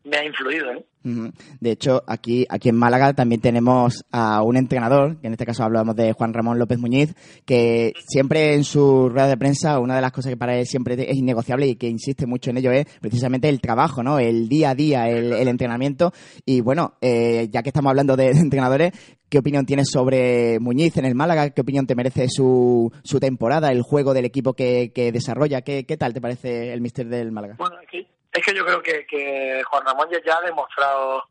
me 0.04 0.16
ha 0.16 0.24
influido. 0.24 0.72
¿eh? 0.72 0.84
De 1.02 1.70
hecho, 1.70 2.02
aquí, 2.06 2.46
aquí 2.48 2.68
en 2.68 2.76
Málaga 2.76 3.14
también 3.14 3.40
tenemos 3.40 4.04
a 4.12 4.42
un 4.42 4.56
entrenador, 4.56 5.18
que 5.20 5.26
en 5.28 5.32
este 5.32 5.46
caso 5.46 5.64
hablamos 5.64 5.96
de 5.96 6.12
Juan 6.12 6.34
Ramón 6.34 6.58
López 6.58 6.78
Muñiz, 6.78 7.14
que 7.46 7.92
siempre 8.06 8.54
en 8.54 8.64
su 8.64 9.08
rueda 9.08 9.28
de 9.28 9.36
prensa, 9.36 9.78
una 9.78 9.96
de 9.96 10.02
las 10.02 10.12
cosas 10.12 10.30
que 10.30 10.36
para 10.36 10.58
él 10.58 10.66
siempre 10.66 10.94
es 11.10 11.16
innegociable 11.16 11.66
y 11.66 11.76
que 11.76 11.88
insiste 11.88 12.26
mucho 12.26 12.50
en 12.50 12.58
ello 12.58 12.70
es 12.70 12.86
precisamente 13.00 13.48
el 13.48 13.60
trabajo, 13.60 14.02
¿no? 14.02 14.18
El 14.18 14.48
día 14.48 14.70
a 14.70 14.74
día, 14.74 15.08
el, 15.08 15.48
entrenamiento. 15.48 16.12
Y 16.44 16.60
bueno, 16.60 16.94
eh, 17.00 17.48
ya 17.50 17.62
que 17.62 17.70
estamos 17.70 17.90
hablando 17.90 18.16
de, 18.16 18.30
entrenadores, 18.30 18.92
¿qué 19.28 19.38
opinión 19.38 19.64
tienes 19.64 19.88
sobre 19.90 20.58
Muñiz 20.60 20.96
en 20.98 21.06
el 21.06 21.14
Málaga? 21.14 21.50
¿Qué 21.50 21.62
opinión 21.62 21.86
te 21.86 21.94
merece 21.94 22.28
su, 22.28 22.92
su 23.02 23.20
temporada, 23.20 23.72
el 23.72 23.82
juego 23.82 24.12
del 24.12 24.26
equipo 24.26 24.52
que, 24.52 24.92
que 24.94 25.12
desarrolla? 25.12 25.62
¿Qué, 25.62 25.84
¿Qué 25.84 25.96
tal 25.96 26.12
te 26.12 26.20
parece 26.20 26.72
el 26.72 26.80
mister 26.80 27.08
del 27.08 27.32
Málaga? 27.32 27.56
Bueno, 27.58 27.76
aquí 27.82 28.06
es 28.32 28.44
que 28.44 28.54
yo 28.54 28.64
creo 28.64 28.82
que, 28.82 29.06
que 29.06 29.62
Juan 29.64 29.84
Ramón 29.84 30.08
ya 30.24 30.36
ha 30.36 30.42
demostrado 30.42 31.24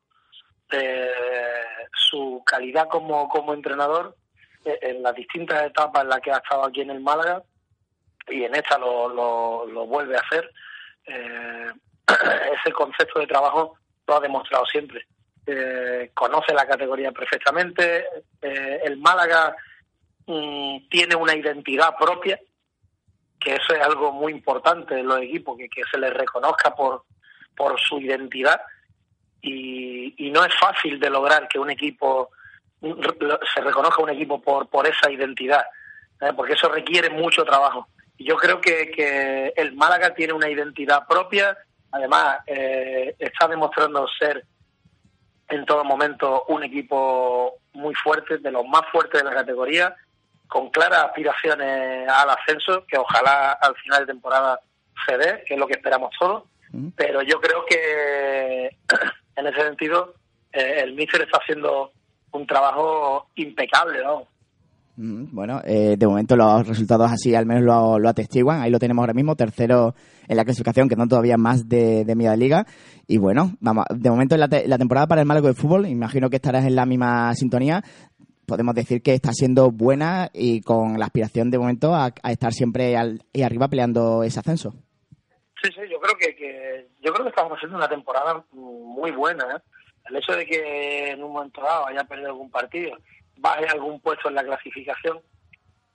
eh, 0.71 1.11
su 1.93 2.43
calidad 2.45 2.87
como, 2.87 3.53
entrenador 3.53 4.15
eh, 4.65 4.77
en 4.81 5.01
las 5.01 5.15
distintas 5.15 5.65
etapas 5.65 6.03
en 6.03 6.09
las 6.09 6.19
que 6.19 6.31
ha 6.31 6.37
estado 6.37 6.65
aquí 6.65 6.81
en 6.81 6.91
el 6.91 6.99
Málaga 6.99 7.41
y 8.27 8.43
en 8.43 8.53
esta 8.53 8.77
lo, 8.77 9.65
vuelve 9.87 10.15
a 10.15 10.21
hacer. 10.21 10.51
Eh, 11.05 11.71
ese 12.59 12.71
concepto 12.71 13.19
de 13.19 13.27
trabajo 13.27 13.77
lo 14.07 14.15
ha 14.15 14.19
demostrado 14.19 14.65
siempre. 14.65 15.07
conoce 16.13 16.53
la 16.53 16.67
categoría 16.67 17.11
perfectamente. 17.11 18.05
el 18.41 18.97
Málaga 18.97 19.55
mm, 20.27 20.89
tiene 20.89 21.15
una 21.15 21.35
identidad 21.35 21.95
propia 21.97 22.39
que 23.39 23.55
eso 23.55 23.73
es 23.73 23.81
algo 23.81 24.11
muy 24.11 24.31
importante 24.31 24.99
en 24.99 25.07
los 25.07 25.21
equipos, 25.21 25.57
que, 25.57 25.69
que 25.69 25.83
se 25.91 25.97
les 25.97 26.13
reconozca 26.13 26.75
por, 26.75 27.03
por 27.55 27.79
su 27.79 27.99
identidad 27.99 28.61
y, 29.41 30.13
y 30.27 30.31
no 30.31 30.43
es 30.43 30.53
fácil 30.59 30.99
de 30.99 31.09
lograr 31.09 31.47
que 31.47 31.59
un 31.59 31.69
equipo 31.69 32.29
se 32.81 33.61
reconozca 33.61 34.01
un 34.01 34.09
equipo 34.09 34.41
por, 34.41 34.69
por 34.69 34.87
esa 34.87 35.11
identidad, 35.11 35.65
¿eh? 36.21 36.31
porque 36.35 36.53
eso 36.53 36.69
requiere 36.69 37.09
mucho 37.09 37.43
trabajo. 37.43 37.87
Y 38.17 38.25
yo 38.25 38.35
creo 38.37 38.61
que, 38.61 38.91
que 38.91 39.53
el 39.55 39.75
Málaga 39.75 40.13
tiene 40.13 40.33
una 40.33 40.49
identidad 40.49 41.05
propia, 41.07 41.57
además 41.91 42.39
eh, 42.47 43.15
está 43.19 43.47
demostrando 43.47 44.07
ser 44.07 44.45
en 45.49 45.65
todo 45.65 45.83
momento 45.83 46.45
un 46.47 46.63
equipo 46.63 47.55
muy 47.73 47.95
fuerte, 47.95 48.37
de 48.37 48.51
los 48.51 48.65
más 48.67 48.83
fuertes 48.91 49.21
de 49.21 49.29
la 49.29 49.35
categoría, 49.35 49.95
con 50.49 50.69
claras 50.71 51.05
aspiraciones 51.05 52.09
al 52.09 52.29
ascenso, 52.31 52.83
que 52.87 52.97
ojalá 52.97 53.51
al 53.61 53.75
final 53.75 54.01
de 54.01 54.13
temporada 54.13 54.59
se 55.07 55.17
dé, 55.17 55.43
que 55.45 55.53
es 55.53 55.59
lo 55.59 55.67
que 55.67 55.73
esperamos 55.73 56.09
todos. 56.19 56.43
Pero 56.95 57.21
yo 57.21 57.39
creo 57.39 57.63
que 57.67 58.65
en 59.35 59.47
ese 59.47 59.61
sentido 59.61 60.15
eh, 60.51 60.81
el 60.83 60.95
míster 60.95 61.21
está 61.21 61.37
haciendo 61.37 61.91
un 62.31 62.45
trabajo 62.45 63.27
impecable, 63.35 64.03
¿no? 64.03 64.27
Bueno, 65.01 65.61
eh, 65.63 65.95
de 65.97 66.07
momento 66.07 66.35
los 66.35 66.67
resultados 66.67 67.09
así 67.09 67.33
al 67.33 67.45
menos 67.45 67.63
lo, 67.63 68.09
atestiguan. 68.09 68.61
Ahí 68.61 68.69
lo 68.69 68.79
tenemos 68.79 69.01
ahora 69.01 69.13
mismo, 69.13 69.33
tercero 69.37 69.95
en 70.27 70.35
la 70.35 70.43
clasificación, 70.43 70.89
que 70.89 70.97
no 70.97 71.07
todavía 71.07 71.37
más 71.37 71.69
de, 71.69 72.03
de 72.03 72.15
media 72.15 72.35
liga. 72.35 72.65
Y 73.07 73.17
bueno, 73.17 73.55
vamos, 73.61 73.85
de 73.95 74.09
momento 74.09 74.35
en 74.35 74.41
la, 74.41 74.49
la, 74.65 74.77
temporada 74.77 75.07
para 75.07 75.21
el 75.21 75.27
Málaga 75.27 75.47
de 75.47 75.53
fútbol, 75.53 75.87
imagino 75.87 76.29
que 76.29 76.35
estarás 76.35 76.65
en 76.65 76.75
la 76.75 76.85
misma 76.85 77.33
sintonía 77.33 77.81
podemos 78.49 78.75
decir 78.75 79.01
que 79.01 79.13
está 79.13 79.31
siendo 79.31 79.71
buena 79.71 80.29
y 80.33 80.61
con 80.61 80.99
la 80.99 81.05
aspiración 81.05 81.51
de 81.51 81.59
momento 81.59 81.95
a, 81.95 82.11
estar 82.29 82.51
siempre 82.51 82.97
al, 82.97 83.21
y 83.31 83.43
arriba 83.43 83.69
peleando 83.69 84.23
ese 84.23 84.39
ascenso. 84.39 84.73
Sí, 85.61 85.69
sí, 85.73 85.81
yo 85.89 85.99
creo 85.99 86.17
que, 86.17 86.87
yo 87.01 87.13
creo 87.13 87.25
que 87.25 87.29
estamos 87.29 87.53
haciendo 87.53 87.77
una 87.77 87.87
temporada 87.87 88.43
muy 88.51 89.11
buena. 89.11 89.45
¿eh? 89.55 89.59
El 90.09 90.17
hecho 90.17 90.33
de 90.33 90.45
que 90.45 91.11
en 91.11 91.23
un 91.23 91.33
momento 91.33 91.61
dado 91.61 91.87
haya 91.87 92.03
perdido 92.03 92.29
algún 92.29 92.49
partido, 92.49 92.97
baje 93.37 93.65
algún 93.67 93.99
puesto 93.99 94.29
en 94.29 94.35
la 94.35 94.43
clasificación, 94.43 95.21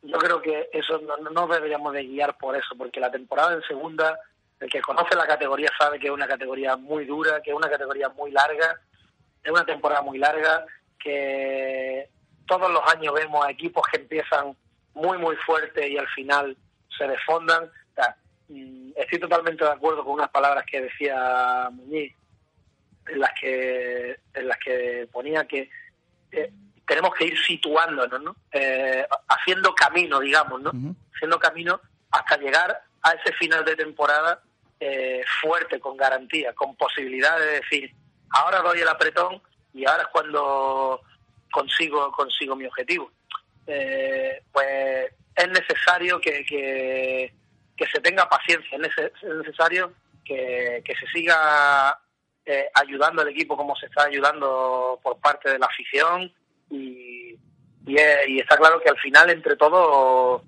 yo 0.03 0.19
creo 0.19 0.41
que 0.41 0.69
eso 0.73 1.01
no, 1.01 1.17
no 1.31 1.47
deberíamos 1.47 1.93
de 1.93 2.05
guiar 2.05 2.37
por 2.39 2.57
eso, 2.57 2.75
porque 2.77 3.01
la 3.01 3.11
temporada 3.11 3.55
en 3.55 3.63
segunda, 3.63 4.19
el 4.61 4.71
que 4.71 4.81
conoce 4.81 5.17
la 5.17 5.27
categoría 5.27 5.71
sabe 5.79 5.99
que 5.99 6.07
es 6.07 6.13
una 6.13 6.29
categoría 6.29 6.77
muy 6.77 7.05
dura, 7.07 7.41
que 7.43 7.51
es 7.51 7.57
una 7.57 7.71
categoría 7.71 8.11
muy 8.11 8.31
larga, 8.31 8.81
es 9.43 9.51
una 9.51 9.65
temporada 9.65 10.03
muy 10.03 10.19
larga, 10.19 10.65
que 10.99 12.09
todos 12.47 12.71
los 12.71 12.83
años 12.93 13.15
vemos 13.15 13.49
equipos 13.49 13.85
que 13.91 13.99
empiezan 14.01 14.57
muy, 14.95 15.19
muy 15.19 15.37
fuerte 15.37 15.89
y 15.89 15.99
al 15.99 16.09
final 16.09 16.57
se 16.97 17.07
desfondan. 17.07 17.71
Mm, 18.49 18.91
estoy 18.97 19.19
totalmente 19.19 19.65
de 19.65 19.71
acuerdo 19.71 20.05
con 20.05 20.15
unas 20.15 20.29
palabras 20.29 20.65
que 20.67 20.83
decía 20.83 21.69
Muñiz, 21.73 22.15
en 23.07 23.21
las 23.21 23.31
que, 23.41 24.19
en 24.35 24.49
las 24.49 24.59
que 24.59 25.09
ponía 25.11 25.47
que 25.47 25.71
eh, 26.31 26.53
tenemos 26.87 27.15
que 27.15 27.27
ir 27.27 27.39
situándonos, 27.39 28.21
¿no? 28.21 28.37
Eh, 28.53 29.07
haciendo 29.29 29.75
camino, 29.75 30.21
digamos, 30.21 30.61
¿no? 30.61 30.73
Haciendo 31.15 31.39
camino 31.39 31.81
hasta 32.11 32.37
llegar 32.37 32.83
a 33.03 33.13
ese 33.13 33.33
final 33.35 33.65
de 33.65 33.77
temporada 33.77 34.41
eh, 34.81 35.23
fuerte, 35.41 35.81
con 35.81 35.97
garantía, 35.97 36.53
con 36.53 36.77
posibilidad 36.77 37.39
de 37.39 37.47
decir, 37.61 37.95
ahora 38.31 38.61
doy 38.61 38.81
el 38.81 38.89
apretón 38.89 39.41
y 39.73 39.87
ahora 39.87 40.03
es 40.03 40.09
cuando 40.09 41.01
consigo, 41.55 42.11
consigo 42.11 42.57
mi 42.57 42.67
objetivo. 42.67 43.11
Eh, 43.67 44.43
pues 44.53 45.13
es 45.37 45.49
necesario 45.49 46.21
que, 46.21 46.45
que, 46.45 47.87
se 47.93 48.01
tenga 48.01 48.29
paciencia, 48.29 48.77
es 48.77 49.23
necesario 49.23 49.93
que, 50.25 50.83
se 50.85 51.07
siga 51.13 51.97
eh, 52.45 52.69
ayudando 52.75 53.23
al 53.23 53.29
equipo 53.29 53.57
como 53.57 53.77
se 53.77 53.87
está 53.87 54.05
ayudando 54.05 54.99
por 55.03 55.19
parte 55.21 55.51
de 55.51 55.59
la 55.59 55.67
afición 55.67 56.33
y, 56.71 57.37
y, 57.87 58.41
está 58.41 58.57
claro 58.57 58.81
que 58.81 58.91
al 58.91 58.99
final 58.99 59.31
entre 59.31 59.57
todos 59.57 60.43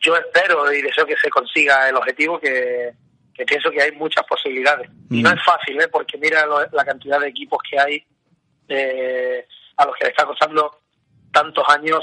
yo 0.00 0.16
espero 0.16 0.72
y 0.72 0.82
deseo 0.82 1.06
que 1.06 1.16
se 1.16 1.30
consiga 1.30 1.88
el 1.88 1.96
objetivo 1.96 2.40
que, 2.40 2.92
pienso 3.46 3.70
que 3.70 3.82
hay 3.82 3.92
muchas 3.92 4.24
posibilidades. 4.26 4.90
Y 5.10 5.22
no 5.22 5.30
mm. 5.30 5.34
es 5.34 5.44
fácil, 5.44 5.80
¿eh? 5.80 5.88
porque 5.88 6.18
mira 6.18 6.46
la 6.72 6.84
cantidad 6.84 7.20
de 7.20 7.28
equipos 7.28 7.58
que 7.68 7.78
hay 7.78 8.04
eh, 8.68 9.46
a 9.76 9.86
los 9.86 9.94
que 9.96 10.04
le 10.04 10.10
está 10.10 10.24
costando 10.24 10.70
tantos 11.34 11.64
años 11.68 12.00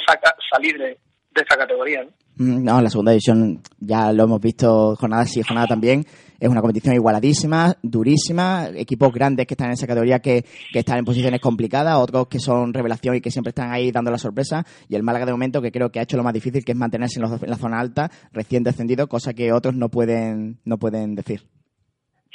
salir 0.51 0.77
de, 0.77 0.97
esa 1.33 1.57
categoría. 1.57 2.03
Mm, 2.35 2.63
¿no? 2.63 2.81
la 2.81 2.89
segunda 2.89 3.11
división 3.11 3.61
ya 3.79 4.11
lo 4.11 4.23
hemos 4.23 4.41
visto 4.41 4.95
jornada 4.97 5.25
sí, 5.25 5.41
jornada 5.41 5.67
también. 5.67 6.05
Es 6.39 6.49
una 6.49 6.59
competición 6.59 6.95
igualadísima, 6.95 7.75
durísima, 7.83 8.67
equipos 8.75 9.13
grandes 9.13 9.45
que 9.45 9.53
están 9.53 9.67
en 9.67 9.73
esa 9.73 9.85
categoría 9.85 10.19
que, 10.19 10.43
están 10.73 10.97
en 10.97 11.05
posiciones 11.05 11.39
complicadas, 11.39 11.95
otros 11.97 12.27
que 12.27 12.39
son 12.39 12.73
revelación 12.73 13.15
y 13.15 13.21
que 13.21 13.29
siempre 13.29 13.49
están 13.49 13.71
ahí 13.71 13.91
dando 13.91 14.09
la 14.09 14.17
sorpresa, 14.17 14.65
y 14.89 14.95
el 14.95 15.03
Málaga 15.03 15.27
de 15.27 15.33
momento 15.33 15.61
que 15.61 15.71
creo 15.71 15.91
que 15.91 15.99
ha 15.99 16.03
hecho 16.03 16.17
lo 16.17 16.23
más 16.23 16.33
difícil, 16.33 16.65
que 16.65 16.71
es 16.71 16.77
mantenerse 16.77 17.19
en, 17.19 17.29
la 17.47 17.57
zona 17.57 17.79
alta, 17.79 18.09
recién 18.31 18.63
descendido, 18.63 19.07
cosa 19.07 19.33
que 19.33 19.53
otros 19.53 19.75
no 19.75 19.89
pueden, 19.89 20.59
no 20.65 20.79
pueden 20.79 21.13
decir. 21.15 21.43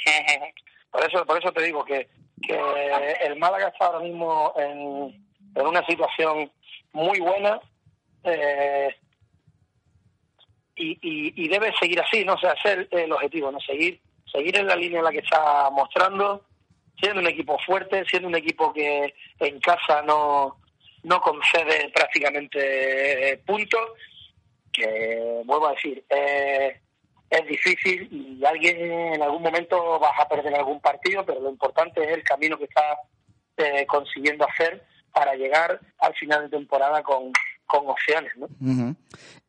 Por 0.89 1.05
eso, 1.05 1.23
por 1.27 1.37
eso 1.37 1.51
te 1.51 1.61
digo 1.61 1.85
que, 1.85 2.09
que 2.41 2.57
el 3.23 3.37
Málaga 3.37 3.67
está 3.67 3.85
ahora 3.85 3.99
mismo 3.99 4.51
en, 4.57 5.26
en 5.57 5.67
una 5.67 5.85
situación 5.85 6.51
muy 6.93 7.19
buena 7.19 7.59
eh, 8.23 8.95
y, 10.75 10.97
y, 11.01 11.47
debe 11.47 11.73
seguir 11.79 11.99
así, 11.99 12.23
no 12.23 12.33
o 12.33 12.37
sea, 12.37 12.55
ser 12.61 12.87
el 12.91 13.11
objetivo, 13.11 13.51
no 13.51 13.59
seguir 13.59 13.99
seguir 14.31 14.57
en 14.57 14.67
la 14.67 14.75
línea 14.75 14.99
en 14.99 15.05
la 15.05 15.11
que 15.11 15.19
está 15.19 15.69
mostrando, 15.71 16.45
siendo 16.99 17.21
un 17.21 17.27
equipo 17.27 17.57
fuerte, 17.59 18.05
siendo 18.05 18.27
un 18.27 18.35
equipo 18.35 18.73
que 18.73 19.13
en 19.39 19.59
casa 19.59 20.01
no, 20.03 20.57
no 21.03 21.21
concede 21.21 21.89
prácticamente 21.93 23.41
puntos, 23.45 23.81
que 24.71 25.41
vuelvo 25.45 25.67
a 25.67 25.71
decir, 25.71 26.03
eh, 26.09 26.79
es 27.29 27.47
difícil 27.47 28.07
y 28.11 28.45
alguien 28.45 28.91
en 29.15 29.21
algún 29.21 29.41
momento 29.41 29.99
vas 29.99 30.19
a 30.19 30.27
perder 30.27 30.55
algún 30.55 30.79
partido, 30.79 31.25
pero 31.25 31.41
lo 31.41 31.49
importante 31.49 32.03
es 32.03 32.11
el 32.11 32.23
camino 32.23 32.57
que 32.57 32.65
está 32.65 32.97
eh, 33.57 33.85
consiguiendo 33.85 34.45
hacer 34.45 34.85
para 35.17 35.33
llegar 35.33 35.79
al 35.97 36.13
final 36.13 36.43
de 36.43 36.57
temporada 36.57 37.01
con, 37.01 37.31
con 37.65 37.89
opciones. 37.89 38.31
¿no? 38.37 38.95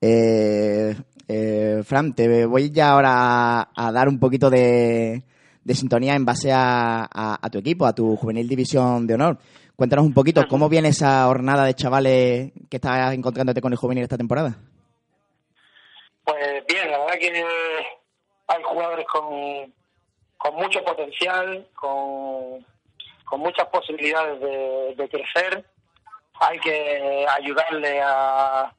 Eh, 0.01 0.97
eh, 1.29 1.83
Fran, 1.85 2.15
te 2.15 2.47
voy 2.47 2.71
ya 2.71 2.93
ahora 2.93 3.69
a, 3.77 3.93
dar 3.93 4.09
un 4.09 4.19
poquito 4.19 4.49
de, 4.49 5.23
de 5.63 5.75
sintonía 5.75 6.15
en 6.15 6.25
base 6.25 6.51
a, 6.53 7.07
a, 7.13 7.51
tu 7.51 7.59
equipo, 7.59 7.85
a 7.85 7.95
tu 7.95 8.17
juvenil 8.17 8.49
división 8.49 9.07
de 9.07 9.15
honor. 9.15 9.39
Cuéntanos 9.77 10.07
un 10.07 10.15
poquito 10.15 10.43
cómo 10.49 10.71
viene 10.71 10.89
esa 10.89 11.27
jornada 11.27 11.65
de 11.65 11.75
chavales 11.75 12.53
que 12.71 12.79
estás 12.79 13.13
encontrándote 13.13 13.61
con 13.61 13.73
el 13.73 13.79
juvenil 13.79 14.05
esta 14.05 14.17
temporada. 14.17 14.57
Pues 16.25 16.65
bien, 16.67 16.91
la 16.91 16.99
verdad 16.99 17.19
que 17.21 17.45
hay 18.49 18.63
jugadores 18.63 19.07
con, 19.07 19.75
con 20.39 20.55
mucho 20.57 20.83
potencial, 20.83 21.69
con, 21.75 22.65
con 23.29 23.41
muchas 23.41 23.67
posibilidades 23.69 24.41
de, 24.97 25.09
crecer. 25.09 25.65
Hay 26.41 26.59
que 26.61 27.27
ayudarle 27.29 28.01
a, 28.03 28.73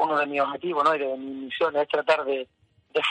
uno 0.00 0.18
de 0.18 0.26
mis 0.26 0.40
objetivos 0.40 0.84
¿no? 0.84 0.94
y 0.94 0.98
de 0.98 1.16
mis 1.16 1.44
misiones 1.44 1.82
es 1.82 1.88
tratar 1.88 2.24
de, 2.24 2.48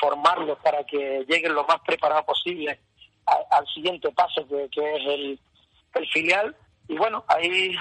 formarlos 0.01 0.57
para 0.59 0.83
que 0.83 1.23
lleguen 1.29 1.53
lo 1.53 1.63
más 1.63 1.79
preparados 1.85 2.25
posible 2.25 2.77
al 3.25 3.65
siguiente 3.73 4.11
paso 4.11 4.45
que, 4.45 4.67
que 4.69 4.95
es 4.95 5.01
el, 5.05 5.39
el, 5.93 6.07
filial 6.09 6.53
y 6.89 6.97
bueno 6.97 7.23
ahí 7.29 7.73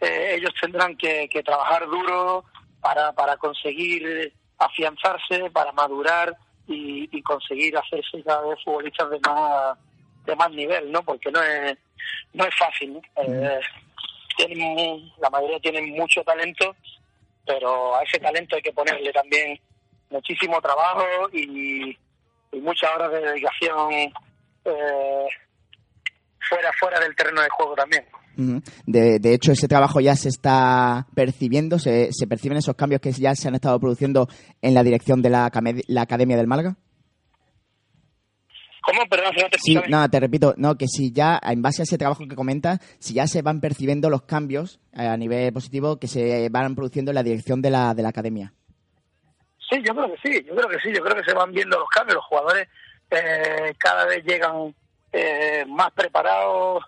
eh, 0.00 0.34
ellos 0.36 0.52
tendrán 0.60 0.96
que, 0.96 1.28
que, 1.28 1.44
trabajar 1.44 1.86
duro 1.86 2.44
para, 2.80 3.12
para 3.12 3.36
conseguir 3.36 4.32
afianzarse 4.58 5.48
para 5.52 5.70
madurar 5.70 6.36
y, 6.66 7.08
y 7.16 7.22
conseguir 7.22 7.78
hacerse 7.78 8.24
cada 8.24 8.40
vez 8.40 8.58
futbolistas 8.64 9.08
de 9.10 9.20
más 9.20 9.78
de 10.26 10.36
más 10.36 10.50
nivel 10.50 10.90
no 10.90 11.02
porque 11.02 11.30
no 11.30 11.42
es 11.42 11.76
no 12.34 12.44
es 12.44 12.54
fácil 12.56 13.00
eh, 13.16 13.60
tienen, 14.36 15.10
la 15.18 15.30
mayoría 15.30 15.58
tienen 15.60 15.90
mucho 15.92 16.22
talento 16.22 16.74
pero 17.46 17.96
a 17.96 18.02
ese 18.02 18.18
talento 18.18 18.56
hay 18.56 18.62
que 18.62 18.72
ponerle 18.72 19.12
también 19.12 19.58
muchísimo 20.10 20.60
trabajo 20.60 21.04
y, 21.32 21.96
muchas 22.52 22.90
horas 22.94 23.12
de 23.12 23.20
dedicación 23.20 23.92
eh, 23.92 25.26
fuera 26.48 26.72
fuera 26.78 26.98
del 27.00 27.14
terreno 27.14 27.42
de 27.42 27.48
juego 27.50 27.74
también. 27.74 28.04
De, 28.86 29.18
de, 29.18 29.34
hecho, 29.34 29.52
ese 29.52 29.68
trabajo 29.68 30.00
ya 30.00 30.14
se 30.14 30.28
está 30.28 31.06
percibiendo, 31.14 31.78
se, 31.78 32.12
se 32.12 32.26
perciben 32.26 32.58
esos 32.58 32.74
cambios 32.74 33.00
que 33.00 33.12
ya 33.12 33.34
se 33.34 33.48
han 33.48 33.54
estado 33.54 33.78
produciendo 33.78 34.28
en 34.62 34.74
la 34.74 34.82
dirección 34.82 35.20
de 35.20 35.30
la, 35.30 35.50
la 35.88 36.02
Academia 36.02 36.36
del 36.36 36.46
Málaga. 36.46 36.76
¿Cómo? 38.86 39.04
Perdón, 39.06 39.34
no 39.36 39.48
te 39.48 39.58
Sí, 39.58 39.76
no, 39.88 40.08
te 40.08 40.20
repito, 40.20 40.54
no, 40.56 40.76
que 40.76 40.86
si 40.86 41.12
ya, 41.12 41.40
en 41.42 41.60
base 41.60 41.82
a 41.82 41.84
ese 41.84 41.98
trabajo 41.98 42.22
que 42.28 42.36
comentas, 42.36 42.78
si 43.00 43.14
ya 43.14 43.26
se 43.26 43.42
van 43.42 43.60
percibiendo 43.60 44.08
los 44.10 44.22
cambios 44.22 44.78
eh, 44.92 45.08
a 45.08 45.16
nivel 45.16 45.52
positivo 45.52 45.98
que 45.98 46.06
se 46.06 46.48
van 46.50 46.76
produciendo 46.76 47.10
en 47.10 47.16
la 47.16 47.24
dirección 47.24 47.60
de 47.60 47.70
la, 47.70 47.94
de 47.94 48.02
la 48.04 48.10
academia. 48.10 48.52
Sí, 49.68 49.82
yo 49.84 49.92
creo 49.92 50.14
que 50.14 50.18
sí, 50.22 50.44
yo 50.46 50.54
creo 50.54 50.68
que 50.68 50.78
sí, 50.78 50.92
yo 50.94 51.02
creo 51.02 51.16
que 51.16 51.28
se 51.28 51.34
van 51.34 51.50
viendo 51.50 51.76
los 51.76 51.88
cambios, 51.88 52.14
los 52.14 52.24
jugadores 52.26 52.68
eh, 53.10 53.74
cada 53.76 54.06
vez 54.06 54.24
llegan 54.24 54.72
eh, 55.12 55.64
más 55.66 55.90
preparados 55.90 56.84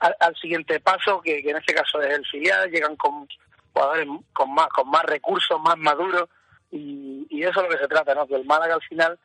al, 0.00 0.36
siguiente 0.36 0.80
paso, 0.80 1.22
que, 1.22 1.38
en 1.38 1.56
este 1.56 1.72
caso 1.72 2.02
es 2.02 2.14
el 2.14 2.26
filial, 2.26 2.70
llegan 2.70 2.96
con 2.96 3.26
jugadores 3.72 4.06
con 4.34 4.52
más, 4.52 4.68
con 4.68 4.90
más 4.90 5.04
recursos, 5.04 5.58
más 5.62 5.78
maduros, 5.78 6.28
y, 6.70 7.26
y 7.30 7.42
eso 7.42 7.62
es 7.62 7.68
lo 7.68 7.68
que 7.70 7.82
se 7.82 7.88
trata, 7.88 8.14
¿no? 8.14 8.26
Que 8.26 8.34
el 8.34 8.44
Málaga 8.44 8.74
al 8.74 8.82
final 8.82 9.18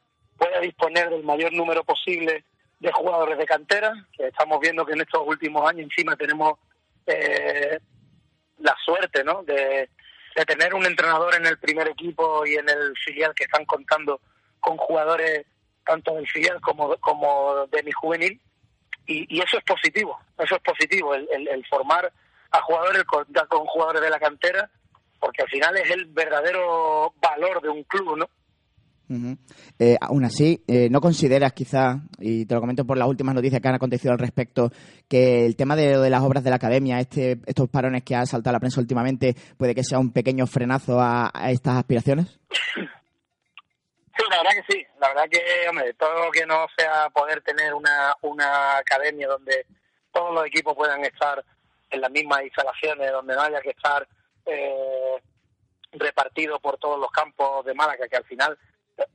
disponer 0.59 1.09
del 1.09 1.24
mayor 1.24 1.53
número 1.53 1.83
posible 1.83 2.43
de 2.79 2.91
jugadores 2.91 3.38
de 3.38 3.45
cantera, 3.45 3.93
que 4.15 4.27
estamos 4.27 4.59
viendo 4.59 4.85
que 4.85 4.93
en 4.93 5.01
estos 5.01 5.21
últimos 5.25 5.67
años 5.67 5.83
encima 5.83 6.15
tenemos 6.15 6.59
eh, 7.07 7.79
la 8.59 8.75
suerte 8.83 9.24
¿no? 9.24 9.43
de, 9.43 9.89
tener 10.45 10.74
un 10.74 10.85
entrenador 10.85 11.35
en 11.35 11.45
el 11.45 11.57
primer 11.57 11.88
equipo 11.88 12.45
y 12.45 12.55
en 12.55 12.67
el 12.67 12.93
filial 12.97 13.33
que 13.33 13.45
están 13.45 13.65
contando 13.65 14.19
con 14.59 14.77
jugadores 14.77 15.45
tanto 15.85 16.15
del 16.15 16.27
filial 16.27 16.59
como, 16.62 16.97
como 16.97 17.67
de 17.67 17.83
mi 17.83 17.91
juvenil, 17.91 18.41
y, 19.07 19.39
eso 19.39 19.57
es 19.57 19.63
positivo, 19.63 20.19
eso 20.39 20.55
es 20.55 20.62
positivo, 20.62 21.13
el, 21.13 21.27
el, 21.47 21.65
formar 21.67 22.12
a 22.50 22.62
jugadores 22.62 23.03
con, 23.03 23.24
con 23.47 23.65
jugadores 23.67 24.01
de 24.01 24.09
la 24.09 24.19
cantera, 24.19 24.69
porque 25.19 25.43
al 25.43 25.50
final 25.50 25.77
es 25.77 25.89
el 25.91 26.05
verdadero 26.05 27.13
valor 27.17 27.62
de 27.62 27.69
un 27.69 27.83
club, 27.83 28.17
¿no? 28.17 28.29
Eh, 29.79 29.97
aún 30.01 30.25
así, 30.25 30.63
eh, 30.67 30.89
¿no 30.89 31.01
consideras 31.01 31.53
quizá, 31.53 32.00
y 32.19 32.45
te 32.45 32.55
lo 32.55 32.62
comento 32.62 32.85
por 32.85 32.97
las 32.97 33.07
últimas 33.07 33.35
noticias 33.35 33.62
que 33.62 33.67
han 33.67 33.75
acontecido 33.75 34.12
al 34.13 34.19
respecto, 34.19 34.71
que 35.07 35.45
el 35.45 35.55
tema 35.55 35.75
de, 35.75 35.97
de 35.97 36.09
las 36.09 36.21
obras 36.21 36.43
de 36.43 36.50
la 36.50 36.55
academia, 36.55 37.00
este, 37.00 37.39
estos 37.46 37.70
parones 37.70 38.03
que 38.03 38.15
ha 38.15 38.25
saltado 38.25 38.53
la 38.53 38.59
prensa 38.59 38.81
últimamente, 38.81 39.35
puede 39.57 39.75
que 39.75 39.83
sea 39.83 40.00
un 40.00 40.11
pequeño 40.11 40.48
frenazo 40.48 41.00
a, 41.00 41.31
estas 41.50 41.77
aspiraciones? 41.77 42.39
Sí, 44.18 44.24
la 44.29 44.37
verdad 44.37 44.51
que 44.51 44.74
sí. 44.74 44.85
La 45.00 45.07
verdad 45.09 45.25
que, 45.29 45.70
hombre, 45.70 45.94
todo 45.94 46.25
lo 46.25 46.31
que 46.31 46.46
no 46.46 46.65
sea 46.77 47.09
poder 47.09 47.41
tener 47.41 47.74
una, 47.74 48.15
una 48.22 48.77
academia 48.77 49.27
donde 49.27 49.65
todos 50.11 50.33
los 50.33 50.46
equipos 50.46 50.74
puedan 50.75 51.03
estar 51.03 51.44
en 51.89 52.01
las 52.01 52.11
mismas 52.11 52.44
instalaciones, 52.44 53.11
donde 53.11 53.35
no 53.35 53.41
haya 53.41 53.61
que 53.61 53.72
estar 53.72 54.07
eh, 54.46 55.22
repartido 55.91 56.59
por 56.59 56.77
todos 56.77 57.00
los 57.00 57.11
campos 57.11 57.65
de 57.65 57.74
Málaga, 57.74 58.07
que 58.07 58.18
al 58.18 58.25
final 58.25 58.57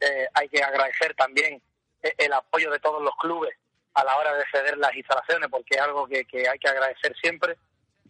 eh, 0.01 0.29
hay 0.35 0.49
que 0.49 0.63
agradecer 0.63 1.15
también 1.15 1.63
eh, 2.03 2.15
el 2.19 2.33
apoyo 2.33 2.71
de 2.71 2.79
todos 2.79 3.03
los 3.03 3.15
clubes 3.17 3.55
a 3.95 4.05
la 4.05 4.17
hora 4.17 4.35
de 4.35 4.45
ceder 4.53 4.79
las 4.79 4.95
instalaciones, 4.95 5.49
porque 5.51 5.77
es 5.77 5.81
algo 5.81 6.07
que, 6.07 6.25
hay 6.49 6.59
que 6.59 6.69
agradecer 6.69 7.15
siempre, 7.21 7.57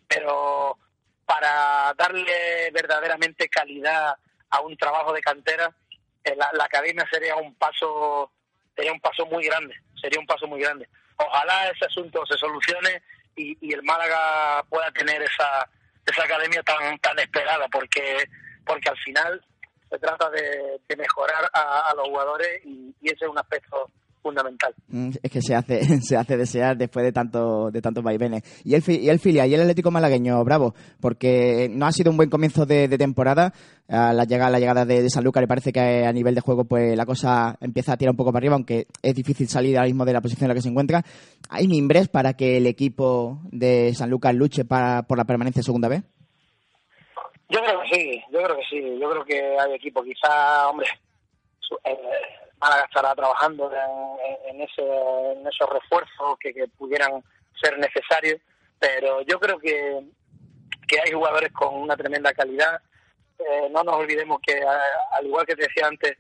pero 0.07 0.77
para 1.25 1.95
darle 1.97 2.71
verdaderamente 2.73 3.49
calidad 3.49 4.15
a 4.51 4.61
un 4.61 4.77
trabajo 4.77 5.13
de 5.13 5.23
cantera, 5.23 5.75
eh, 6.25 6.37
la, 6.37 6.65
academia 6.65 7.07
sería 7.11 7.37
un 7.37 7.55
paso 7.55 8.31
sería 8.75 8.93
un 8.93 9.01
paso 9.01 9.27
muy 9.27 9.45
grande, 9.47 9.75
sería 10.01 10.21
un 10.21 10.27
paso 10.27 10.47
muy 10.47 10.61
grande. 10.61 10.89
Ojalá 11.17 11.69
ese 11.71 11.85
asunto 11.87 12.25
se 12.27 12.37
solucione 12.37 13.03
y, 13.37 13.57
y 13.61 13.73
el 13.73 13.83
Málaga 13.83 14.65
pueda 14.69 14.91
tener 14.91 15.23
esa 15.23 15.69
esa 16.07 16.25
academia 16.25 16.63
tan 16.63 16.99
tan 16.99 17.19
esperada, 17.19 17.69
porque 17.69 18.29
porque 18.65 18.89
al 18.89 18.99
final 18.99 19.45
se 19.91 19.99
trata 19.99 20.31
de, 20.31 20.97
mejorar 20.97 21.51
a, 21.53 21.93
los 21.97 22.09
jugadores 22.09 22.65
y, 22.65 22.95
ese 23.03 23.25
es 23.25 23.31
un 23.31 23.39
aspecto 23.39 23.91
fundamental. 24.23 24.73
Mm, 24.89 25.11
es 25.23 25.31
que 25.31 25.41
se 25.41 25.55
hace 25.55 25.83
se 26.03 26.17
hace 26.17 26.37
desear 26.37 26.77
después 26.77 27.05
de 27.05 27.13
tanto 27.13 27.71
de 27.71 27.81
tantos 27.81 28.05
vaivenes. 28.05 28.43
Y 28.65 28.75
el, 28.75 28.85
y 28.87 29.09
el 29.09 29.19
filial 29.19 29.49
y 29.49 29.55
el 29.55 29.63
Atlético 29.63 29.91
Malagueño, 29.91 30.45
bravo, 30.45 30.75
porque 31.01 31.69
no 31.71 31.87
ha 31.87 31.93
sido 31.93 32.11
un 32.11 32.17
buen 32.17 32.31
comienzo 32.31 32.67
de, 32.67 32.89
temporada. 32.99 33.53
A 33.89 34.13
la 34.13 34.23
llegada, 34.23 34.51
la 34.51 34.61
llegada 34.61 34.85
de, 34.85 35.11
San 35.11 35.25
Lucas, 35.25 35.43
y 35.43 35.49
parece 35.49 35.73
que 35.73 36.07
a 36.07 36.13
nivel 36.13 36.37
de 36.37 36.41
juego 36.41 36.65
pues 36.65 36.97
la 36.97 37.05
cosa 37.05 37.57
empieza 37.61 37.95
a 37.95 37.97
tirar 37.97 38.13
un 38.13 38.17
poco 38.17 38.31
para 38.31 38.39
arriba, 38.39 38.55
aunque 38.55 38.87
es 39.03 39.15
difícil 39.17 39.49
salir 39.49 39.77
ahora 39.77 39.89
mismo 39.89 40.05
de 40.05 40.13
la 40.13 40.21
posición 40.21 40.45
en 40.45 40.49
la 40.51 40.55
que 40.55 40.63
se 40.63 40.69
encuentra. 40.69 41.03
¿Hay 41.49 41.67
mimbres 41.67 42.07
para 42.07 42.35
que 42.35 42.59
el 42.59 42.69
equipo 42.69 43.41
de 43.51 43.93
San 43.95 44.09
Lucas 44.09 44.33
luche 44.33 44.65
para, 44.65 45.03
por 45.03 45.19
la 45.19 45.25
permanencia 45.25 45.65
segunda 45.65 45.89
vez? 45.89 46.05
Yo 47.51 47.61
creo 47.65 47.83
que 47.83 47.89
sí, 47.89 48.25
yo 48.31 48.43
creo 48.43 48.57
que 48.57 48.65
sí. 48.71 48.99
Yo 49.01 49.11
creo 49.11 49.25
que 49.25 49.59
hay 49.59 49.75
equipo, 49.75 50.03
quizá, 50.03 50.69
hombre, 50.69 50.89
eh, 51.85 51.99
Málaga 52.61 52.85
estará 52.85 53.15
trabajando 53.15 53.71
en, 54.47 54.61
ese, 54.61 54.83
en 54.83 55.47
esos 55.47 55.69
refuerzos 55.69 56.39
que, 56.39 56.53
pudieran 56.79 57.23
ser 57.61 57.79
necesarios, 57.79 58.41
pero 58.79 59.23
yo 59.23 59.41
creo 59.41 59.59
que, 59.59 60.01
que 60.87 61.01
hay 61.01 61.13
jugadores 61.13 61.53
con 61.53 61.75
una 61.75 61.97
tremenda 61.97 62.33
calidad. 62.33 62.81
Eh, 63.39 63.69
no 63.71 63.83
nos 63.83 63.97
olvidemos 63.97 64.39
que, 64.47 64.63
al 64.63 65.27
igual 65.27 65.45
que 65.45 65.57
te 65.57 65.63
decía 65.63 65.87
antes, 65.87 66.17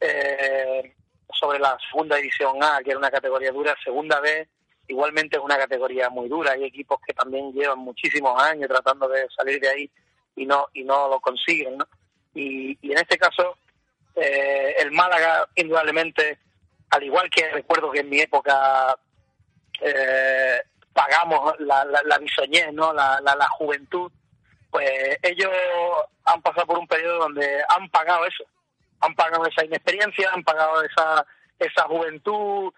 eh, 0.00 0.94
sobre 1.32 1.58
la 1.60 1.78
segunda 1.90 2.16
división 2.16 2.62
A, 2.62 2.80
que 2.82 2.90
era 2.90 2.98
una 2.98 3.10
categoría 3.10 3.52
dura, 3.52 3.74
segunda 3.82 4.20
B 4.20 4.48
igualmente 4.86 5.38
es 5.38 5.42
una 5.42 5.56
categoría 5.56 6.10
muy 6.10 6.28
dura. 6.28 6.52
Hay 6.52 6.64
equipos 6.64 6.98
que 7.06 7.14
también 7.14 7.52
llevan 7.52 7.78
muchísimos 7.78 8.40
años 8.42 8.68
tratando 8.68 9.08
de 9.08 9.26
salir 9.34 9.60
de 9.60 9.68
ahí 9.68 9.90
y 10.36 10.46
no 10.46 10.68
y 10.72 10.84
no 10.84 11.08
lo 11.08 11.20
consiguen 11.20 11.78
¿no? 11.78 11.86
y, 12.34 12.76
y 12.80 12.92
en 12.92 12.98
este 12.98 13.18
caso 13.18 13.56
eh, 14.16 14.74
el 14.78 14.90
Málaga 14.92 15.48
indudablemente 15.54 16.38
al 16.90 17.02
igual 17.02 17.28
que 17.30 17.50
recuerdo 17.50 17.90
que 17.90 18.00
en 18.00 18.08
mi 18.08 18.20
época 18.20 18.96
eh, 19.80 20.60
pagamos 20.92 21.58
la, 21.60 21.84
la, 21.84 22.02
la 22.04 22.18
bisoñez 22.18 22.72
no 22.72 22.92
la, 22.92 23.20
la, 23.20 23.34
la 23.34 23.48
juventud 23.48 24.10
pues 24.74 24.90
ellos 25.22 25.52
han 26.24 26.42
pasado 26.42 26.66
por 26.66 26.78
un 26.78 26.88
periodo 26.88 27.20
donde 27.20 27.62
han 27.68 27.88
pagado 27.90 28.26
eso. 28.26 28.42
Han 28.98 29.14
pagado 29.14 29.46
esa 29.46 29.64
inexperiencia 29.64 30.30
han 30.32 30.42
pagado 30.42 30.82
esa 30.82 31.24
esa 31.60 31.84
juventud. 31.84 32.72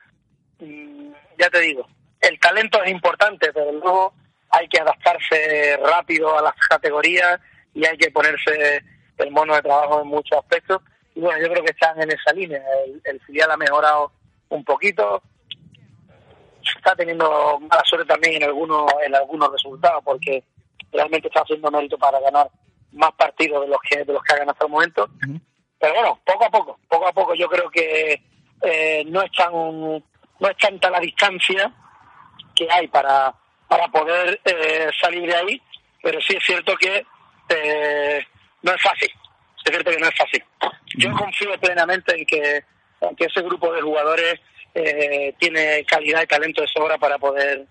Ya 1.39 1.49
te 1.51 1.61
digo 1.61 1.89
el 2.21 2.39
talento 2.39 2.83
es 2.83 2.91
importante 2.91 3.51
pero 3.51 3.73
luego 3.73 4.13
hay 4.57 4.69
que 4.69 4.81
adaptarse 4.81 5.79
rápido 5.83 6.39
a 6.39 6.43
las 6.43 6.55
categorías 6.69 7.41
y 7.75 7.85
hay 7.85 7.97
que 7.99 8.11
ponerse 8.11 8.83
el 9.19 9.31
mono 9.31 9.55
de 9.55 9.63
trabajo 9.63 10.01
en 10.01 10.09
muchos 10.09 10.39
aspectos. 10.39 10.81
Y 11.15 11.21
bueno, 11.21 11.41
yo 11.41 11.51
creo 11.51 11.65
que 11.65 11.73
están 11.73 12.01
en 12.01 12.11
esa 12.11 12.33
línea. 12.33 12.63
El, 13.05 13.21
filial 13.21 13.51
ha 13.51 13.57
mejorado 13.57 14.13
un 14.49 14.65
poquito. 14.65 15.23
Está 16.77 16.97
teniendo 16.97 17.59
mala 17.61 17.83
suerte 17.85 18.07
también 18.07 18.35
en 18.35 18.45
algunos, 18.45 18.91
en 19.05 19.15
algunos 19.15 19.53
resultados 19.53 20.03
porque 20.05 20.43
realmente 20.91 21.29
está 21.29 21.41
haciendo 21.41 21.71
mérito 21.71 21.99
para 21.99 22.19
ganar 22.21 22.51
más 22.93 23.13
partidos 23.13 23.63
de 23.63 23.69
los 23.69 23.79
que 23.89 24.05
de 24.05 24.13
los 24.13 24.23
que 24.23 24.33
ha 24.33 24.39
ganado 24.39 24.53
hasta 24.53 24.65
el 24.65 24.71
momento. 24.71 25.09
Pero 25.79 25.95
bueno, 25.95 26.21
poco 26.25 26.45
a 26.45 26.51
poco, 26.51 26.79
poco 26.89 27.07
a 27.07 27.13
poco 27.13 27.35
yo 27.35 27.49
creo 27.49 27.71
que 27.71 28.23
eh, 28.63 29.05
no 29.07 29.23
es 29.23 29.31
tan 29.33 29.53
no 29.53 30.49
es 30.49 30.57
tanta 30.57 30.91
la 30.91 31.01
distancia 31.01 31.73
que 32.55 32.67
hay 32.71 32.89
para 32.89 33.35
para 33.69 33.89
poder 33.89 34.41
eh, 34.45 34.89
salir 35.01 35.27
de 35.27 35.35
ahí, 35.35 35.63
pero 36.03 36.21
sí 36.21 36.37
es 36.37 36.45
cierto 36.45 36.75
que 36.77 37.05
eh, 37.49 38.25
no 38.63 38.73
es 38.73 38.83
fácil. 38.83 39.11
Es 39.65 39.73
cierto 39.73 39.91
que 39.91 39.99
no 39.99 40.07
es 40.07 40.17
fácil. 40.17 40.45
Yo 40.97 41.13
confío 41.13 41.51
plenamente 41.61 42.17
en 42.17 42.27
que, 42.27 42.63
ese 43.19 43.43
grupo 43.43 43.73
de 43.73 43.83
jugadores 43.83 44.35
eh, 44.75 45.35
tiene 45.39 45.85
calidad 45.85 46.23
y 46.23 46.27
talento 46.27 46.63
de 46.63 46.69
sobra 46.69 46.99
para 46.99 47.19
poder 47.19 47.67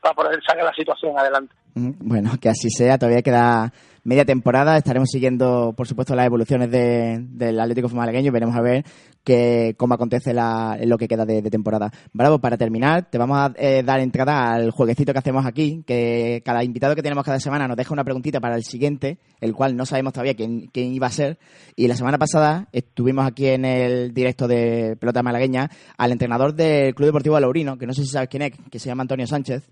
para 0.00 0.14
poder 0.14 0.40
sacar 0.46 0.64
la 0.64 0.74
situación 0.74 1.18
adelante. 1.18 1.54
Bueno, 1.74 2.32
que 2.40 2.48
así 2.48 2.70
sea, 2.70 2.98
todavía 2.98 3.22
queda 3.22 3.72
media 4.04 4.24
temporada. 4.24 4.76
Estaremos 4.76 5.08
siguiendo, 5.10 5.74
por 5.76 5.86
supuesto, 5.86 6.14
las 6.14 6.26
evoluciones 6.26 6.70
del 6.70 7.60
Atlético 7.60 7.88
Malagueño 7.88 8.28
y 8.28 8.30
veremos 8.30 8.56
a 8.56 8.62
ver 8.62 8.84
que, 9.24 9.74
cómo 9.76 9.94
acontece 9.94 10.32
la, 10.32 10.78
lo 10.84 10.98
que 10.98 11.08
queda 11.08 11.24
de, 11.24 11.42
temporada. 11.42 11.90
Bravo, 12.12 12.38
para 12.38 12.56
terminar, 12.56 13.10
te 13.10 13.18
vamos 13.18 13.38
a 13.38 13.52
eh, 13.56 13.82
dar 13.84 14.00
entrada 14.00 14.52
al 14.52 14.70
jueguecito 14.70 15.12
que 15.12 15.18
hacemos 15.18 15.46
aquí, 15.46 15.82
que 15.86 16.42
cada 16.44 16.64
invitado 16.64 16.94
que 16.94 17.02
tenemos 17.02 17.24
cada 17.24 17.40
semana 17.40 17.68
nos 17.68 17.76
deja 17.76 17.92
una 17.92 18.04
preguntita 18.04 18.40
para 18.40 18.56
el 18.56 18.64
siguiente, 18.64 19.18
el 19.40 19.54
cual 19.54 19.76
no 19.76 19.86
sabemos 19.86 20.12
todavía 20.12 20.34
quién, 20.34 20.70
iba 20.74 21.06
a 21.06 21.10
ser. 21.10 21.38
Y 21.76 21.88
la 21.88 21.96
semana 21.96 22.18
pasada 22.18 22.68
estuvimos 22.72 23.26
aquí 23.26 23.46
en 23.46 23.64
el 23.64 24.14
directo 24.14 24.48
de 24.48 24.96
Pelota 24.98 25.22
Malagueña 25.22 25.70
al 25.96 26.12
entrenador 26.12 26.54
del 26.54 26.94
Club 26.94 27.06
Deportivo 27.06 27.36
Alaurino, 27.36 27.76
que 27.78 27.86
no 27.86 27.92
sé 27.92 28.02
si 28.02 28.08
sabes 28.08 28.28
quién 28.28 28.42
es, 28.42 28.52
que 28.70 28.78
se 28.78 28.88
llama 28.88 29.02
Antonio 29.02 29.26
Sánchez. 29.26 29.68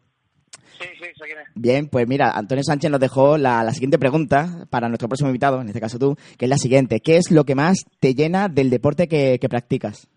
Sí, 0.78 0.84
sí, 1.16 1.22
quién 1.24 1.38
es. 1.38 1.48
Bien, 1.54 1.88
pues 1.88 2.06
mira, 2.06 2.30
Antonio 2.30 2.62
Sánchez 2.64 2.90
nos 2.90 3.00
dejó 3.00 3.38
la, 3.38 3.70
siguiente 3.72 3.98
pregunta 3.98 4.66
para 4.70 4.88
nuestro 4.88 5.08
próximo 5.08 5.30
invitado, 5.30 5.60
en 5.60 5.68
este 5.68 5.80
caso 5.80 5.98
tú, 5.98 6.16
que 6.38 6.44
es 6.44 6.48
la 6.48 6.58
siguiente. 6.58 7.00
¿Qué 7.00 7.16
es 7.16 7.30
lo 7.30 7.44
que 7.44 7.54
más 7.54 7.84
te 8.00 8.14
llena 8.14 8.48
del 8.48 8.70
deporte 8.70 9.08
que, 9.08 9.38
practicas? 9.48 10.08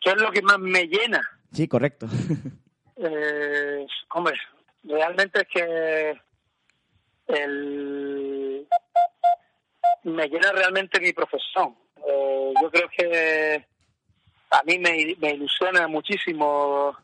¿Qué 0.00 0.10
es 0.10 0.20
lo 0.20 0.30
que 0.30 0.42
más 0.42 0.58
me 0.58 0.86
llena? 0.86 1.20
Sí, 1.52 1.68
correcto. 1.68 2.06
Eh, 2.98 3.86
hombre, 4.14 4.32
realmente 4.82 5.42
es 5.42 5.48
que 5.48 6.18
el... 7.26 8.66
me 10.04 10.28
llena 10.28 10.50
realmente 10.52 10.98
mi 10.98 11.12
profesión. 11.12 11.76
Eh, 12.08 12.54
yo 12.62 12.70
creo 12.70 12.88
que 12.88 13.66
a 14.50 14.62
mí 14.62 14.78
me, 14.78 15.14
me 15.18 15.32
ilusiona 15.34 15.86
muchísimo 15.88 16.96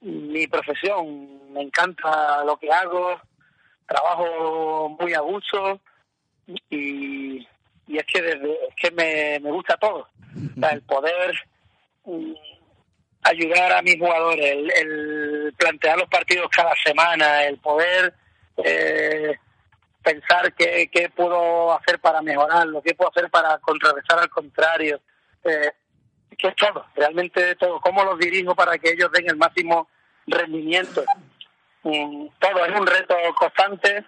mi 0.00 0.46
profesión, 0.46 1.52
me 1.52 1.62
encanta 1.62 2.44
lo 2.44 2.56
que 2.56 2.70
hago, 2.72 3.20
trabajo 3.86 4.96
muy 5.00 5.14
a 5.14 5.20
gusto 5.20 5.80
y, 6.70 7.46
es 7.88 8.06
que 8.06 8.22
desde, 8.22 8.52
es 8.68 8.74
que 8.76 8.90
me, 8.92 9.40
me 9.40 9.50
gusta 9.50 9.76
todo. 9.76 10.08
el 10.70 10.82
poder 10.82 11.34
mm, 12.04 12.32
ayudar 13.22 13.72
a 13.72 13.82
mis 13.82 13.98
jugadores, 13.98 14.56
el, 14.76 15.52
plantear 15.56 15.98
los 15.98 16.08
partidos 16.08 16.48
cada 16.54 16.74
semana, 16.84 17.44
el 17.44 17.58
poder 17.58 18.14
eh, 18.64 19.36
pensar 20.02 20.54
qué, 20.54 20.88
qué 20.90 21.10
puedo 21.10 21.72
hacer 21.72 21.98
para 22.00 22.22
mejorarlo, 22.22 22.82
qué 22.82 22.94
puedo 22.94 23.10
hacer 23.10 23.30
para 23.30 23.58
contrarrestar 23.58 24.20
al 24.20 24.30
contrario. 24.30 25.00
Eh, 25.44 25.72
que 26.40 26.48
es 26.48 26.56
todo, 26.56 26.86
realmente 26.94 27.54
todo, 27.56 27.80
cómo 27.80 28.04
los 28.04 28.18
dirijo 28.18 28.54
para 28.54 28.78
que 28.78 28.90
ellos 28.90 29.10
den 29.12 29.28
el 29.28 29.36
máximo 29.36 29.88
rendimiento. 30.26 31.04
todo 31.82 32.64
es 32.66 32.78
un 32.78 32.86
reto 32.86 33.14
constante 33.38 34.04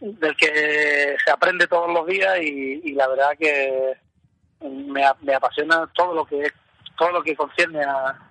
del 0.00 0.36
que 0.36 1.16
se 1.24 1.30
aprende 1.30 1.66
todos 1.66 1.92
los 1.92 2.06
días 2.06 2.38
y, 2.40 2.92
la 2.92 3.08
verdad 3.08 3.30
que 3.38 3.94
me, 4.60 5.04
me, 5.20 5.34
apasiona 5.34 5.88
todo 5.94 6.14
lo 6.14 6.24
que 6.24 6.50
todo 6.96 7.12
lo 7.12 7.22
que 7.22 7.36
concierne 7.36 7.82
a, 7.84 8.27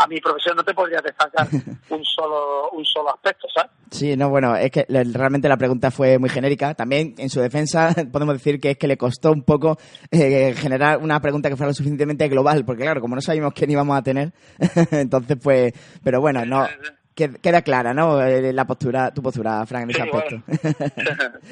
a 0.00 0.06
mi 0.06 0.20
profesión 0.20 0.56
no 0.56 0.64
te 0.64 0.72
podría 0.72 1.00
destacar 1.00 1.46
un 1.90 2.04
solo 2.04 2.70
un 2.70 2.84
solo 2.84 3.14
aspecto, 3.14 3.46
¿sabes? 3.54 3.70
Sí, 3.90 4.16
no, 4.16 4.30
bueno, 4.30 4.56
es 4.56 4.70
que 4.70 4.86
realmente 4.88 5.48
la 5.48 5.56
pregunta 5.56 5.90
fue 5.90 6.18
muy 6.18 6.30
genérica. 6.30 6.74
También 6.74 7.14
en 7.18 7.28
su 7.28 7.40
defensa 7.40 7.94
podemos 8.12 8.34
decir 8.34 8.60
que 8.60 8.70
es 8.70 8.78
que 8.78 8.86
le 8.86 8.96
costó 8.96 9.32
un 9.32 9.42
poco 9.42 9.76
eh, 10.10 10.54
generar 10.56 10.98
una 10.98 11.20
pregunta 11.20 11.48
que 11.48 11.56
fuera 11.56 11.70
lo 11.70 11.74
suficientemente 11.74 12.28
global, 12.28 12.64
porque 12.64 12.82
claro, 12.82 13.00
como 13.00 13.14
no 13.14 13.20
sabíamos 13.20 13.52
quién 13.52 13.70
íbamos 13.70 13.96
a 13.96 14.02
tener, 14.02 14.32
entonces 14.90 15.36
pues, 15.42 15.72
pero 16.02 16.20
bueno, 16.20 16.44
no 16.46 16.66
queda 17.14 17.60
clara, 17.60 17.92
¿no? 17.92 18.22
Eh, 18.22 18.52
la 18.52 18.66
postura, 18.66 19.12
tu 19.12 19.20
postura, 19.20 19.66
Frank, 19.66 19.84
en 19.84 19.90
ese 19.90 20.02
aspecto. 20.02 20.42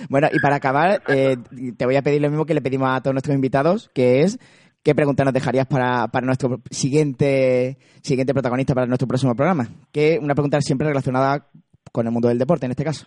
Bueno. 0.09 0.29
y 0.33 0.39
para 0.41 0.57
acabar, 0.57 1.03
eh, 1.09 1.37
te 1.77 1.85
voy 1.85 1.97
a 1.97 2.03
pedir 2.03 2.23
lo 2.23 2.31
mismo 2.31 2.47
que 2.47 2.55
le 2.55 2.63
pedimos 2.63 2.89
a 2.91 3.03
todos 3.03 3.13
nuestros 3.13 3.35
invitados, 3.35 3.91
que 3.93 4.23
es 4.23 4.39
¿qué 4.89 4.95
pregunta 4.95 5.23
nos 5.23 5.35
dejarías 5.35 5.67
para, 5.67 6.09
para 6.09 6.25
nuestro 6.25 6.63
siguiente, 6.71 7.77
siguiente 8.03 8.33
protagonista 8.33 8.75
para 8.75 8.87
nuestro 8.87 9.07
próximo 9.07 9.37
programa? 9.37 9.69
Que 9.93 10.19
una 10.19 10.35
pregunta 10.35 10.63
siempre 10.63 10.89
relacionada 10.89 11.47
con 11.93 12.07
el 12.07 12.13
mundo 12.13 12.29
del 12.29 12.39
deporte, 12.39 12.65
en 12.65 12.71
este 12.71 12.85
caso. 12.85 13.07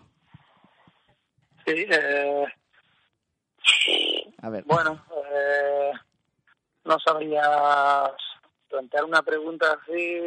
Sí, 1.66 1.88
eh, 1.90 2.46
a 4.44 4.50
ver. 4.52 4.64
Bueno, 4.66 5.04
eh, 5.34 5.92
no 6.86 7.00
sabría 7.00 7.42
plantear 8.70 9.04
una 9.06 9.24
pregunta 9.24 9.76
así. 9.82 10.20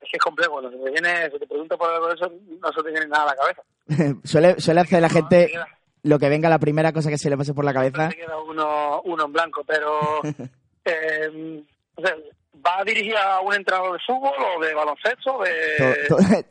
Es 0.00 0.10
que 0.10 0.16
es 0.16 0.20
complejo. 0.20 0.54
Cuando 0.54 0.72
se 0.72 0.78
te, 0.78 0.90
viene, 0.90 1.30
se 1.30 1.38
te 1.38 1.46
pregunta 1.46 1.76
por 1.76 1.88
algo 1.92 2.08
de 2.08 2.14
eso, 2.14 2.32
no 2.60 2.72
se 2.72 2.82
te 2.82 2.90
viene 2.90 3.06
nada 3.06 3.22
a 3.22 3.26
la 3.26 3.36
cabeza. 3.36 3.62
suele, 4.24 4.60
suele 4.60 4.80
hacer 4.80 5.00
la 5.00 5.10
gente 5.10 5.52
lo 6.06 6.18
que 6.18 6.28
venga 6.28 6.48
la 6.48 6.58
primera 6.58 6.92
cosa 6.92 7.10
que 7.10 7.18
se 7.18 7.28
le 7.28 7.36
pase 7.36 7.52
por 7.52 7.64
la 7.64 7.74
cabeza. 7.74 8.10
Se 8.10 8.16
queda 8.16 8.38
uno, 8.40 9.02
uno 9.04 9.24
en 9.24 9.32
blanco, 9.32 9.64
pero 9.66 10.22
eh, 10.84 11.64
¿va 12.54 12.84
dirigida 12.84 13.36
a 13.36 13.40
un 13.40 13.54
entrenador 13.54 13.94
de 13.94 13.98
fútbol 14.06 14.32
o 14.56 14.60
de 14.64 14.74
baloncesto? 14.74 15.40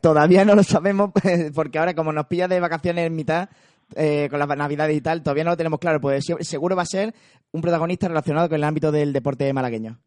todavía 0.00 0.44
no 0.44 0.54
lo 0.54 0.62
sabemos 0.62 1.10
porque 1.54 1.78
ahora 1.78 1.94
como 1.94 2.12
nos 2.12 2.26
pilla 2.26 2.48
de 2.48 2.60
vacaciones 2.60 3.06
en 3.06 3.16
mitad 3.16 3.48
eh, 3.94 4.28
con 4.28 4.38
las 4.38 4.48
navidades 4.48 4.96
y 4.96 5.00
tal, 5.00 5.22
todavía 5.22 5.44
no 5.44 5.50
lo 5.50 5.56
tenemos 5.56 5.80
claro. 5.80 6.00
Pues 6.00 6.24
seguro 6.40 6.76
va 6.76 6.82
a 6.82 6.86
ser 6.86 7.14
un 7.52 7.62
protagonista 7.62 8.08
relacionado 8.08 8.48
con 8.48 8.56
el 8.56 8.64
ámbito 8.64 8.92
del 8.92 9.12
deporte 9.12 9.52
malagueño. 9.52 9.98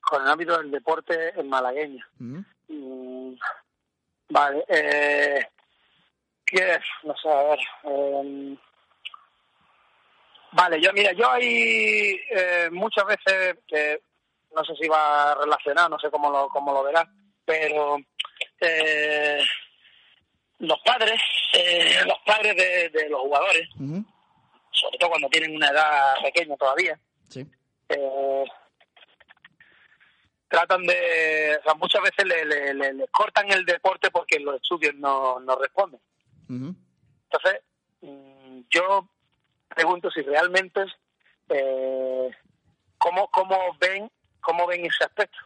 Con 0.00 0.22
el 0.22 0.28
ámbito 0.28 0.58
del 0.58 0.70
deporte 0.70 1.32
malagueño. 1.44 2.04
Mm, 2.18 3.32
vale. 4.30 4.64
Eh, 4.68 5.46
no 7.04 7.16
sé, 7.16 7.28
a 7.28 7.42
ver. 7.42 7.58
Em, 7.84 8.56
vale, 10.52 10.80
yo 10.80 10.92
mira, 10.92 11.12
yo 11.12 11.30
hay 11.30 12.20
eh, 12.30 12.68
muchas 12.70 13.06
veces 13.06 13.58
que 13.66 14.02
no 14.54 14.64
sé 14.64 14.74
si 14.76 14.88
va 14.88 15.34
relacionado, 15.34 15.90
no 15.90 15.98
sé 15.98 16.10
cómo 16.10 16.30
lo, 16.30 16.48
cómo 16.48 16.72
lo 16.72 16.82
verás, 16.82 17.06
pero 17.44 17.98
eh, 18.60 19.42
los 20.58 20.78
padres, 20.84 21.20
eh, 21.54 22.00
los 22.06 22.18
padres 22.26 22.54
de, 22.92 23.08
los 23.08 23.20
jugadores, 23.22 23.68
sobre 24.70 24.98
todo 24.98 25.10
cuando 25.10 25.28
tienen 25.28 25.56
una 25.56 25.68
edad 25.68 26.14
pequeña 26.22 26.56
todavía, 26.56 26.98
tratan 30.48 30.82
de, 30.82 31.56
o 31.60 31.62
sea, 31.62 31.74
muchas 31.74 32.02
veces 32.02 32.26
le, 32.26 32.74
le, 32.74 33.08
cortan 33.08 33.50
el 33.50 33.64
deporte 33.64 34.10
porque 34.10 34.38
los 34.38 34.56
estudios 34.56 34.94
no, 34.96 35.40
no 35.40 35.56
responden. 35.56 35.98
Entonces, 36.52 37.62
mm, 38.02 38.60
yo 38.70 39.08
pregunto 39.68 40.10
si 40.10 40.22
realmente 40.22 40.84
eh, 41.48 42.30
cómo, 42.98 43.28
cómo 43.30 43.58
ven 43.80 44.10
cómo 44.42 44.66
ven 44.66 44.84
ese 44.84 45.04
aspecto. 45.04 45.38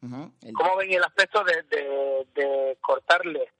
¿Cómo 0.00 0.76
ven 0.76 0.92
el 0.92 1.02
aspecto 1.02 1.42
de, 1.42 1.64
de, 2.34 2.78
cortarle 2.80 3.52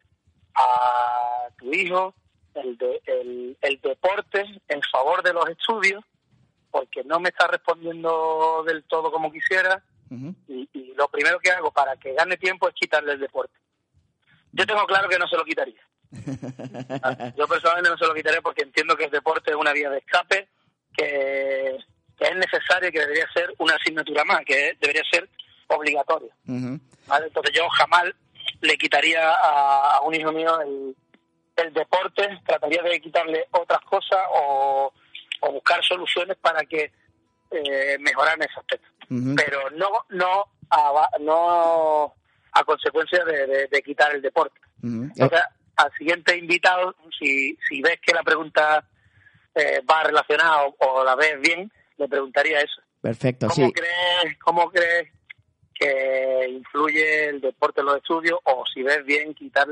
a 0.55 1.49
tu 1.59 1.73
hijo 1.73 2.15
el, 2.55 2.79
de, 2.79 3.03
el, 3.61 3.81
deporte 3.83 4.45
en 4.69 4.81
favor 4.83 5.23
de 5.25 5.33
los 5.33 5.49
estudios 5.49 6.05
porque 6.71 7.03
no 7.03 7.19
me 7.19 7.31
está 7.31 7.49
respondiendo 7.49 8.63
del 8.67 8.85
todo 8.85 9.11
como 9.11 9.33
quisiera 9.33 9.83
y, 10.11 10.69
y, 10.73 10.95
lo 10.95 11.09
primero 11.09 11.41
que 11.41 11.51
hago 11.51 11.73
para 11.73 11.97
que 11.97 12.15
gane 12.15 12.37
tiempo 12.37 12.69
es 12.69 12.75
quitarle 12.75 13.13
el 13.13 13.21
deporte. 13.21 13.55
Yo 14.53 14.65
tengo 14.65 14.87
claro 14.87 15.09
que 15.09 15.19
no 15.19 15.27
se 15.27 15.37
lo 15.37 15.45
quitaría. 15.45 15.88
Yo 17.37 17.47
personalmente 17.47 17.91
no 17.91 17.99
se 17.99 18.07
lo 18.07 18.15
quitaré 18.15 18.41
porque 18.41 18.63
entiendo 18.63 18.97
que 18.97 19.05
el 19.05 19.11
deporte 19.11 19.51
es 19.51 19.57
una 19.57 19.73
vía 19.73 19.91
de 19.91 19.99
escape, 19.99 20.49
que, 20.97 21.77
es 22.19 22.37
necesario 22.37 22.89
y 22.89 22.93
que 22.93 23.01
debería 23.01 23.31
ser 23.33 23.53
una 23.59 23.75
asignatura 23.75 24.25
más, 24.25 24.45
que 24.45 24.77
debería 24.81 25.03
ser 25.11 25.29
obligatoria. 25.69 26.33
Entonces 26.47 27.55
yo 27.55 27.69
jamás 27.71 28.05
le 28.61 28.77
quitaría 28.77 29.31
a, 29.31 30.01
un 30.03 30.15
hijo 30.15 30.33
mío 30.33 30.59
el, 30.61 30.95
deporte, 31.73 32.41
trataría 32.47 32.83
de 32.83 33.01
quitarle 33.01 33.47
otras 33.51 33.81
cosas 33.83 34.21
o, 34.33 34.93
buscar 35.53 35.83
soluciones 35.85 36.37
para 36.39 36.65
que 36.65 36.93
eh, 37.51 37.97
mejorar 38.01 38.39
ese 38.39 38.59
aspecto. 38.59 38.89
Pero 39.09 39.71
no, 39.71 39.89
no, 40.11 40.45
a, 40.71 41.09
no 41.21 42.15
a 42.53 42.65
consecuencia 42.65 43.25
de, 43.25 43.83
quitar 43.83 44.15
el 44.15 44.23
deporte 44.23 44.59
al 45.79 45.93
siguiente 45.97 46.37
invitado, 46.37 46.95
si, 47.19 47.57
si 47.69 47.81
ves 47.81 47.99
que 48.05 48.13
la 48.13 48.25
pregunta 48.25 48.85
eh, 49.55 49.81
va 49.89 50.03
relacionada 50.03 50.65
o, 50.79 51.05
la 51.05 51.15
ves 51.15 51.41
bien, 51.41 51.71
le 51.97 52.09
preguntaría 52.09 52.59
eso. 52.59 52.83
Perfecto, 53.01 53.47
¿Cómo 53.47 53.69
sí. 53.69 53.73
Crees, 53.73 54.39
¿Cómo 54.41 54.71
crees 54.71 55.09
que 55.73 56.49
influye 56.51 57.27
el 57.27 57.41
deporte 57.41 57.81
en 57.81 57.87
los 57.87 57.97
estudios? 57.99 58.41
O 58.43 58.65
si 58.67 58.83
ves 58.83 59.05
bien 59.05 59.35
quitar, 59.35 59.69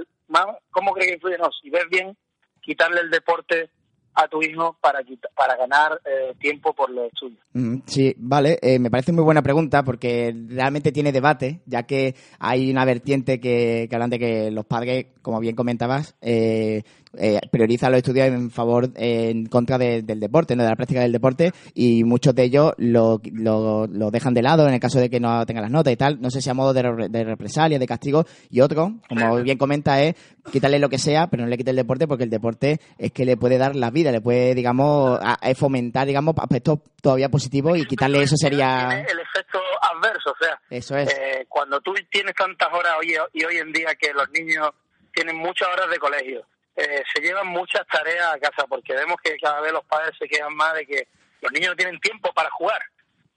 ¿cómo 0.70 0.92
crees 0.92 1.08
que 1.08 1.14
influye? 1.14 1.38
No, 1.38 1.50
si 1.60 1.70
ves 1.70 1.88
bien 1.90 2.16
quitarle 2.62 3.00
el 3.00 3.10
deporte 3.10 3.70
a 4.16 4.28
tu 4.28 4.42
hijo 4.42 4.76
para, 4.80 5.00
para 5.36 5.56
ganar 5.56 6.00
eh, 6.04 6.34
tiempo 6.40 6.72
por 6.72 6.90
lo 6.90 7.04
estudios. 7.04 7.38
Mm, 7.52 7.76
sí, 7.86 8.14
vale. 8.18 8.58
Eh, 8.62 8.78
me 8.78 8.90
parece 8.90 9.12
muy 9.12 9.22
buena 9.22 9.42
pregunta 9.42 9.84
porque 9.84 10.34
realmente 10.48 10.90
tiene 10.90 11.12
debate, 11.12 11.60
ya 11.66 11.84
que 11.84 12.14
hay 12.38 12.70
una 12.70 12.84
vertiente 12.84 13.38
que, 13.38 13.86
que 13.88 13.94
hablan 13.94 14.10
de 14.10 14.18
que 14.18 14.50
los 14.50 14.64
padres, 14.64 15.06
como 15.22 15.38
bien 15.38 15.54
comentabas, 15.54 16.16
eh, 16.22 16.82
eh, 17.18 17.40
prioriza 17.50 17.90
los 17.90 17.98
estudios 17.98 18.28
en 18.28 18.50
favor, 18.50 18.90
en 18.94 19.46
contra 19.46 19.78
del 19.78 20.20
deporte, 20.20 20.56
¿no? 20.56 20.62
de 20.62 20.70
la 20.70 20.76
práctica 20.76 21.00
del 21.00 21.12
deporte, 21.12 21.52
y 21.74 22.04
muchos 22.04 22.34
de 22.34 22.44
ellos 22.44 22.72
lo, 22.78 23.20
lo, 23.32 23.86
lo, 23.86 24.10
dejan 24.10 24.34
de 24.34 24.42
lado 24.42 24.66
en 24.66 24.74
el 24.74 24.80
caso 24.80 24.98
de 24.98 25.10
que 25.10 25.20
no 25.20 25.44
tengan 25.46 25.62
las 25.62 25.70
notas 25.70 25.92
y 25.92 25.96
tal, 25.96 26.20
no 26.20 26.30
sé 26.30 26.40
si 26.40 26.50
a 26.50 26.54
modo 26.54 26.72
de, 26.72 27.08
de 27.08 27.24
represalia, 27.24 27.78
de 27.78 27.86
castigo, 27.86 28.24
y 28.50 28.60
otro, 28.60 28.94
como 29.08 29.36
bien 29.42 29.58
comenta, 29.58 30.02
es 30.02 30.14
quitarle 30.50 30.78
lo 30.78 30.88
que 30.88 30.98
sea, 30.98 31.28
pero 31.28 31.44
no 31.44 31.48
le 31.48 31.56
quite 31.56 31.70
el 31.70 31.76
deporte 31.76 32.06
porque 32.06 32.24
el 32.24 32.30
deporte 32.30 32.80
es 32.98 33.12
que 33.12 33.24
le 33.24 33.36
puede 33.36 33.58
dar 33.58 33.76
la 33.76 33.90
vida, 33.90 34.12
le 34.12 34.20
puede, 34.20 34.54
digamos, 34.54 35.18
a, 35.22 35.34
a 35.34 35.54
fomentar, 35.54 36.06
digamos, 36.06 36.34
aspectos 36.38 36.80
todavía 37.00 37.28
positivos 37.28 37.78
y 37.78 37.86
quitarle 37.86 38.22
eso 38.22 38.36
sería... 38.36 39.04
El 39.08 39.20
efecto 39.20 39.60
adverso, 39.96 40.30
o 40.30 40.44
sea, 40.44 40.60
eso 40.70 40.96
es. 40.96 41.12
Eh, 41.12 41.46
cuando 41.48 41.80
tú 41.80 41.94
tienes 42.10 42.34
tantas 42.34 42.72
horas 42.72 42.92
hoy, 42.98 43.14
y 43.32 43.44
hoy 43.44 43.56
en 43.56 43.72
día 43.72 43.94
que 43.94 44.12
los 44.12 44.28
niños 44.30 44.70
tienen 45.12 45.36
muchas 45.36 45.68
horas 45.68 45.90
de 45.90 45.98
colegio, 45.98 46.46
eh, 46.76 47.02
se 47.12 47.22
llevan 47.22 47.46
muchas 47.46 47.86
tareas 47.86 48.34
a 48.34 48.38
casa 48.38 48.66
porque 48.66 48.94
vemos 48.94 49.16
que 49.22 49.36
cada 49.38 49.60
vez 49.60 49.72
los 49.72 49.84
padres 49.86 50.14
se 50.18 50.28
quejan 50.28 50.54
más 50.54 50.74
de 50.74 50.86
que 50.86 51.08
los 51.40 51.52
niños 51.52 51.70
no 51.70 51.76
tienen 51.76 52.00
tiempo 52.00 52.32
para 52.34 52.50
jugar. 52.50 52.82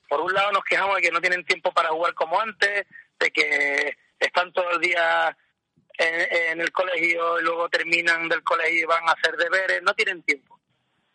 Por 0.09 0.21
un 0.21 0.33
lado 0.33 0.51
nos 0.51 0.63
quejamos 0.63 0.97
de 0.97 1.03
que 1.03 1.11
no 1.11 1.21
tienen 1.21 1.45
tiempo 1.45 1.71
para 1.71 1.89
jugar 1.89 2.13
como 2.15 2.39
antes, 2.39 2.85
de 3.19 3.31
que 3.31 3.97
están 4.19 4.51
todo 4.51 4.71
el 4.71 4.81
día 4.81 5.37
en, 5.97 6.51
en 6.51 6.61
el 6.61 6.71
colegio 6.71 7.39
y 7.39 7.43
luego 7.43 7.69
terminan 7.69 8.27
del 8.27 8.43
colegio 8.43 8.79
y 8.81 8.85
van 8.85 9.07
a 9.07 9.13
hacer 9.13 9.37
deberes, 9.37 9.81
no 9.83 9.93
tienen 9.93 10.21
tiempo. 10.23 10.59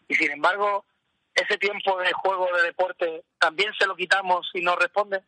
Y 0.08 0.14
sin 0.14 0.30
embargo, 0.30 0.86
ese 1.34 1.58
tiempo 1.58 1.98
de 1.98 2.12
juego, 2.12 2.48
de 2.56 2.62
deporte, 2.62 3.24
también 3.38 3.72
se 3.78 3.86
lo 3.86 3.96
quitamos 3.96 4.48
y 4.54 4.62
no 4.62 4.76
responden. 4.76 5.22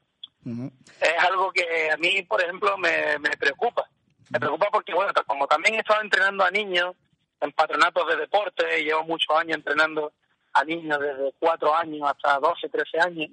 Uh 0.44 0.50
-huh. 0.50 0.72
Es 1.00 1.24
algo 1.24 1.52
que 1.52 1.90
a 1.90 1.96
mí, 1.96 2.22
por 2.22 2.40
ejemplo, 2.40 2.78
me, 2.78 3.18
me 3.18 3.30
preocupa. 3.30 3.88
Me 4.30 4.40
preocupa 4.40 4.68
porque, 4.70 4.92
bueno, 4.94 5.12
como 5.26 5.46
también 5.46 5.74
he 5.74 5.78
estado 5.78 6.00
entrenando 6.02 6.44
a 6.44 6.50
niños 6.50 6.94
en 7.40 7.52
patronatos 7.52 8.08
de 8.08 8.16
deporte, 8.16 8.82
llevo 8.82 9.04
muchos 9.04 9.36
años 9.36 9.56
entrenando 9.56 10.12
a 10.52 10.64
niños 10.64 10.98
desde 10.98 11.32
cuatro 11.38 11.76
años 11.76 12.08
hasta 12.08 12.38
12, 12.38 12.68
13 12.68 13.00
años, 13.00 13.30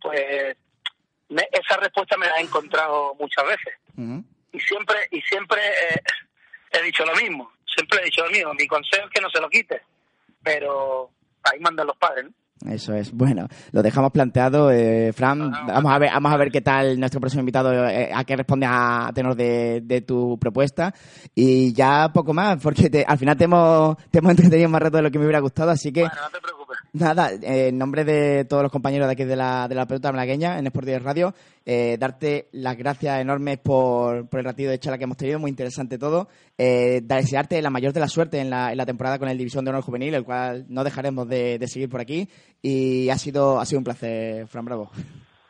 pues 0.00 0.56
me, 1.28 1.48
esa 1.52 1.76
respuesta 1.78 2.16
me 2.16 2.26
la 2.26 2.36
he 2.36 2.42
encontrado 2.42 3.14
muchas 3.18 3.44
veces. 3.46 3.74
Uh 3.96 4.02
-huh. 4.02 4.24
Y 4.52 4.60
siempre, 4.60 4.96
y 5.10 5.20
siempre 5.22 5.60
eh, 5.60 6.02
he 6.72 6.82
dicho 6.82 7.04
lo 7.04 7.14
mismo, 7.14 7.52
siempre 7.64 8.00
he 8.00 8.04
dicho 8.04 8.24
lo 8.24 8.30
mismo. 8.30 8.54
Mi 8.54 8.66
consejo 8.66 9.06
es 9.06 9.10
que 9.12 9.20
no 9.20 9.30
se 9.30 9.40
lo 9.40 9.48
quite, 9.48 9.82
pero 10.42 11.10
ahí 11.44 11.60
mandan 11.60 11.86
los 11.86 11.96
padres, 11.96 12.24
¿no? 12.24 12.32
Eso 12.64 12.94
es. 12.94 13.12
Bueno, 13.12 13.46
lo 13.72 13.82
dejamos 13.82 14.10
planteado, 14.10 14.70
eh, 14.70 15.12
Fran. 15.12 15.50
Vamos 15.50 15.92
a 15.92 15.98
ver, 15.98 16.10
vamos 16.12 16.32
a 16.32 16.36
ver 16.36 16.50
qué 16.50 16.62
tal 16.62 16.98
nuestro 16.98 17.20
próximo 17.20 17.40
invitado 17.40 17.86
eh, 17.88 18.10
a 18.12 18.24
qué 18.24 18.34
responde 18.34 18.66
a 18.68 19.10
tenor 19.14 19.36
de, 19.36 19.82
de, 19.84 20.00
tu 20.00 20.38
propuesta 20.38 20.92
y 21.34 21.72
ya 21.74 22.10
poco 22.12 22.32
más, 22.32 22.60
porque 22.62 22.88
te, 22.88 23.04
al 23.06 23.18
final 23.18 23.36
te 23.36 23.44
hemos, 23.44 23.96
te 24.10 24.18
hemos 24.18 24.30
entretenido 24.30 24.68
más 24.70 24.80
rato 24.80 24.96
de 24.96 25.02
lo 25.02 25.10
que 25.10 25.18
me 25.18 25.26
hubiera 25.26 25.40
gustado, 25.40 25.70
así 25.70 25.92
que. 25.92 26.00
Bueno, 26.00 26.16
no 26.22 26.30
te 26.30 26.40
preocupes. 26.40 26.65
Nada, 26.92 27.32
eh, 27.32 27.68
en 27.68 27.78
nombre 27.78 28.04
de 28.04 28.44
todos 28.44 28.62
los 28.62 28.72
compañeros 28.72 29.06
de 29.06 29.12
aquí 29.12 29.24
de 29.24 29.36
la, 29.36 29.68
de 29.68 29.74
la 29.74 29.86
pelota 29.86 30.12
malagueña 30.12 30.58
en 30.58 30.66
Sport 30.66 30.86
10 30.86 31.02
Radio, 31.02 31.34
eh, 31.64 31.96
darte 31.98 32.48
las 32.52 32.76
gracias 32.76 33.20
enormes 33.20 33.58
por, 33.58 34.28
por 34.28 34.40
el 34.40 34.46
ratito 34.46 34.70
de 34.70 34.78
charla 34.78 34.98
que 34.98 35.04
hemos 35.04 35.16
tenido, 35.16 35.38
muy 35.38 35.50
interesante 35.50 35.98
todo. 35.98 36.28
Eh, 36.56 37.00
desearte 37.02 37.60
la 37.60 37.70
mayor 37.70 37.92
de 37.92 38.00
la 38.00 38.08
suerte 38.08 38.40
en 38.40 38.50
la, 38.50 38.72
en 38.72 38.78
la 38.78 38.86
temporada 38.86 39.18
con 39.18 39.28
el 39.28 39.38
División 39.38 39.64
de 39.64 39.70
Honor 39.70 39.82
Juvenil, 39.82 40.14
el 40.14 40.24
cual 40.24 40.64
no 40.68 40.84
dejaremos 40.84 41.28
de, 41.28 41.58
de 41.58 41.68
seguir 41.68 41.88
por 41.88 42.00
aquí. 42.00 42.28
Y 42.62 43.10
ha 43.10 43.18
sido, 43.18 43.60
ha 43.60 43.66
sido 43.66 43.78
un 43.78 43.84
placer, 43.84 44.46
Fran 44.48 44.64
Bravo. 44.64 44.90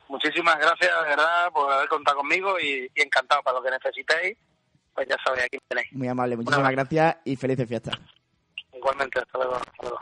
Muchísimas 0.08 0.56
gracias, 0.56 0.90
de 1.02 1.08
verdad, 1.08 1.50
por 1.52 1.70
haber 1.72 1.88
contado 1.88 2.18
conmigo 2.18 2.58
y, 2.60 2.90
y 2.94 3.02
encantado 3.02 3.42
para 3.42 3.58
lo 3.58 3.64
que 3.64 3.70
necesitéis. 3.70 4.36
Pues 4.94 5.06
ya 5.08 5.16
sabéis, 5.24 5.44
aquí 5.44 5.58
tenéis. 5.68 5.92
Muy 5.92 6.08
amable, 6.08 6.36
muchísimas 6.36 6.72
gracias 6.72 7.16
y 7.24 7.36
felices 7.36 7.68
fiestas. 7.68 7.94
Igualmente, 8.72 9.18
hasta 9.18 9.38
luego. 9.38 9.56
Hasta 9.56 9.82
luego. 9.82 9.98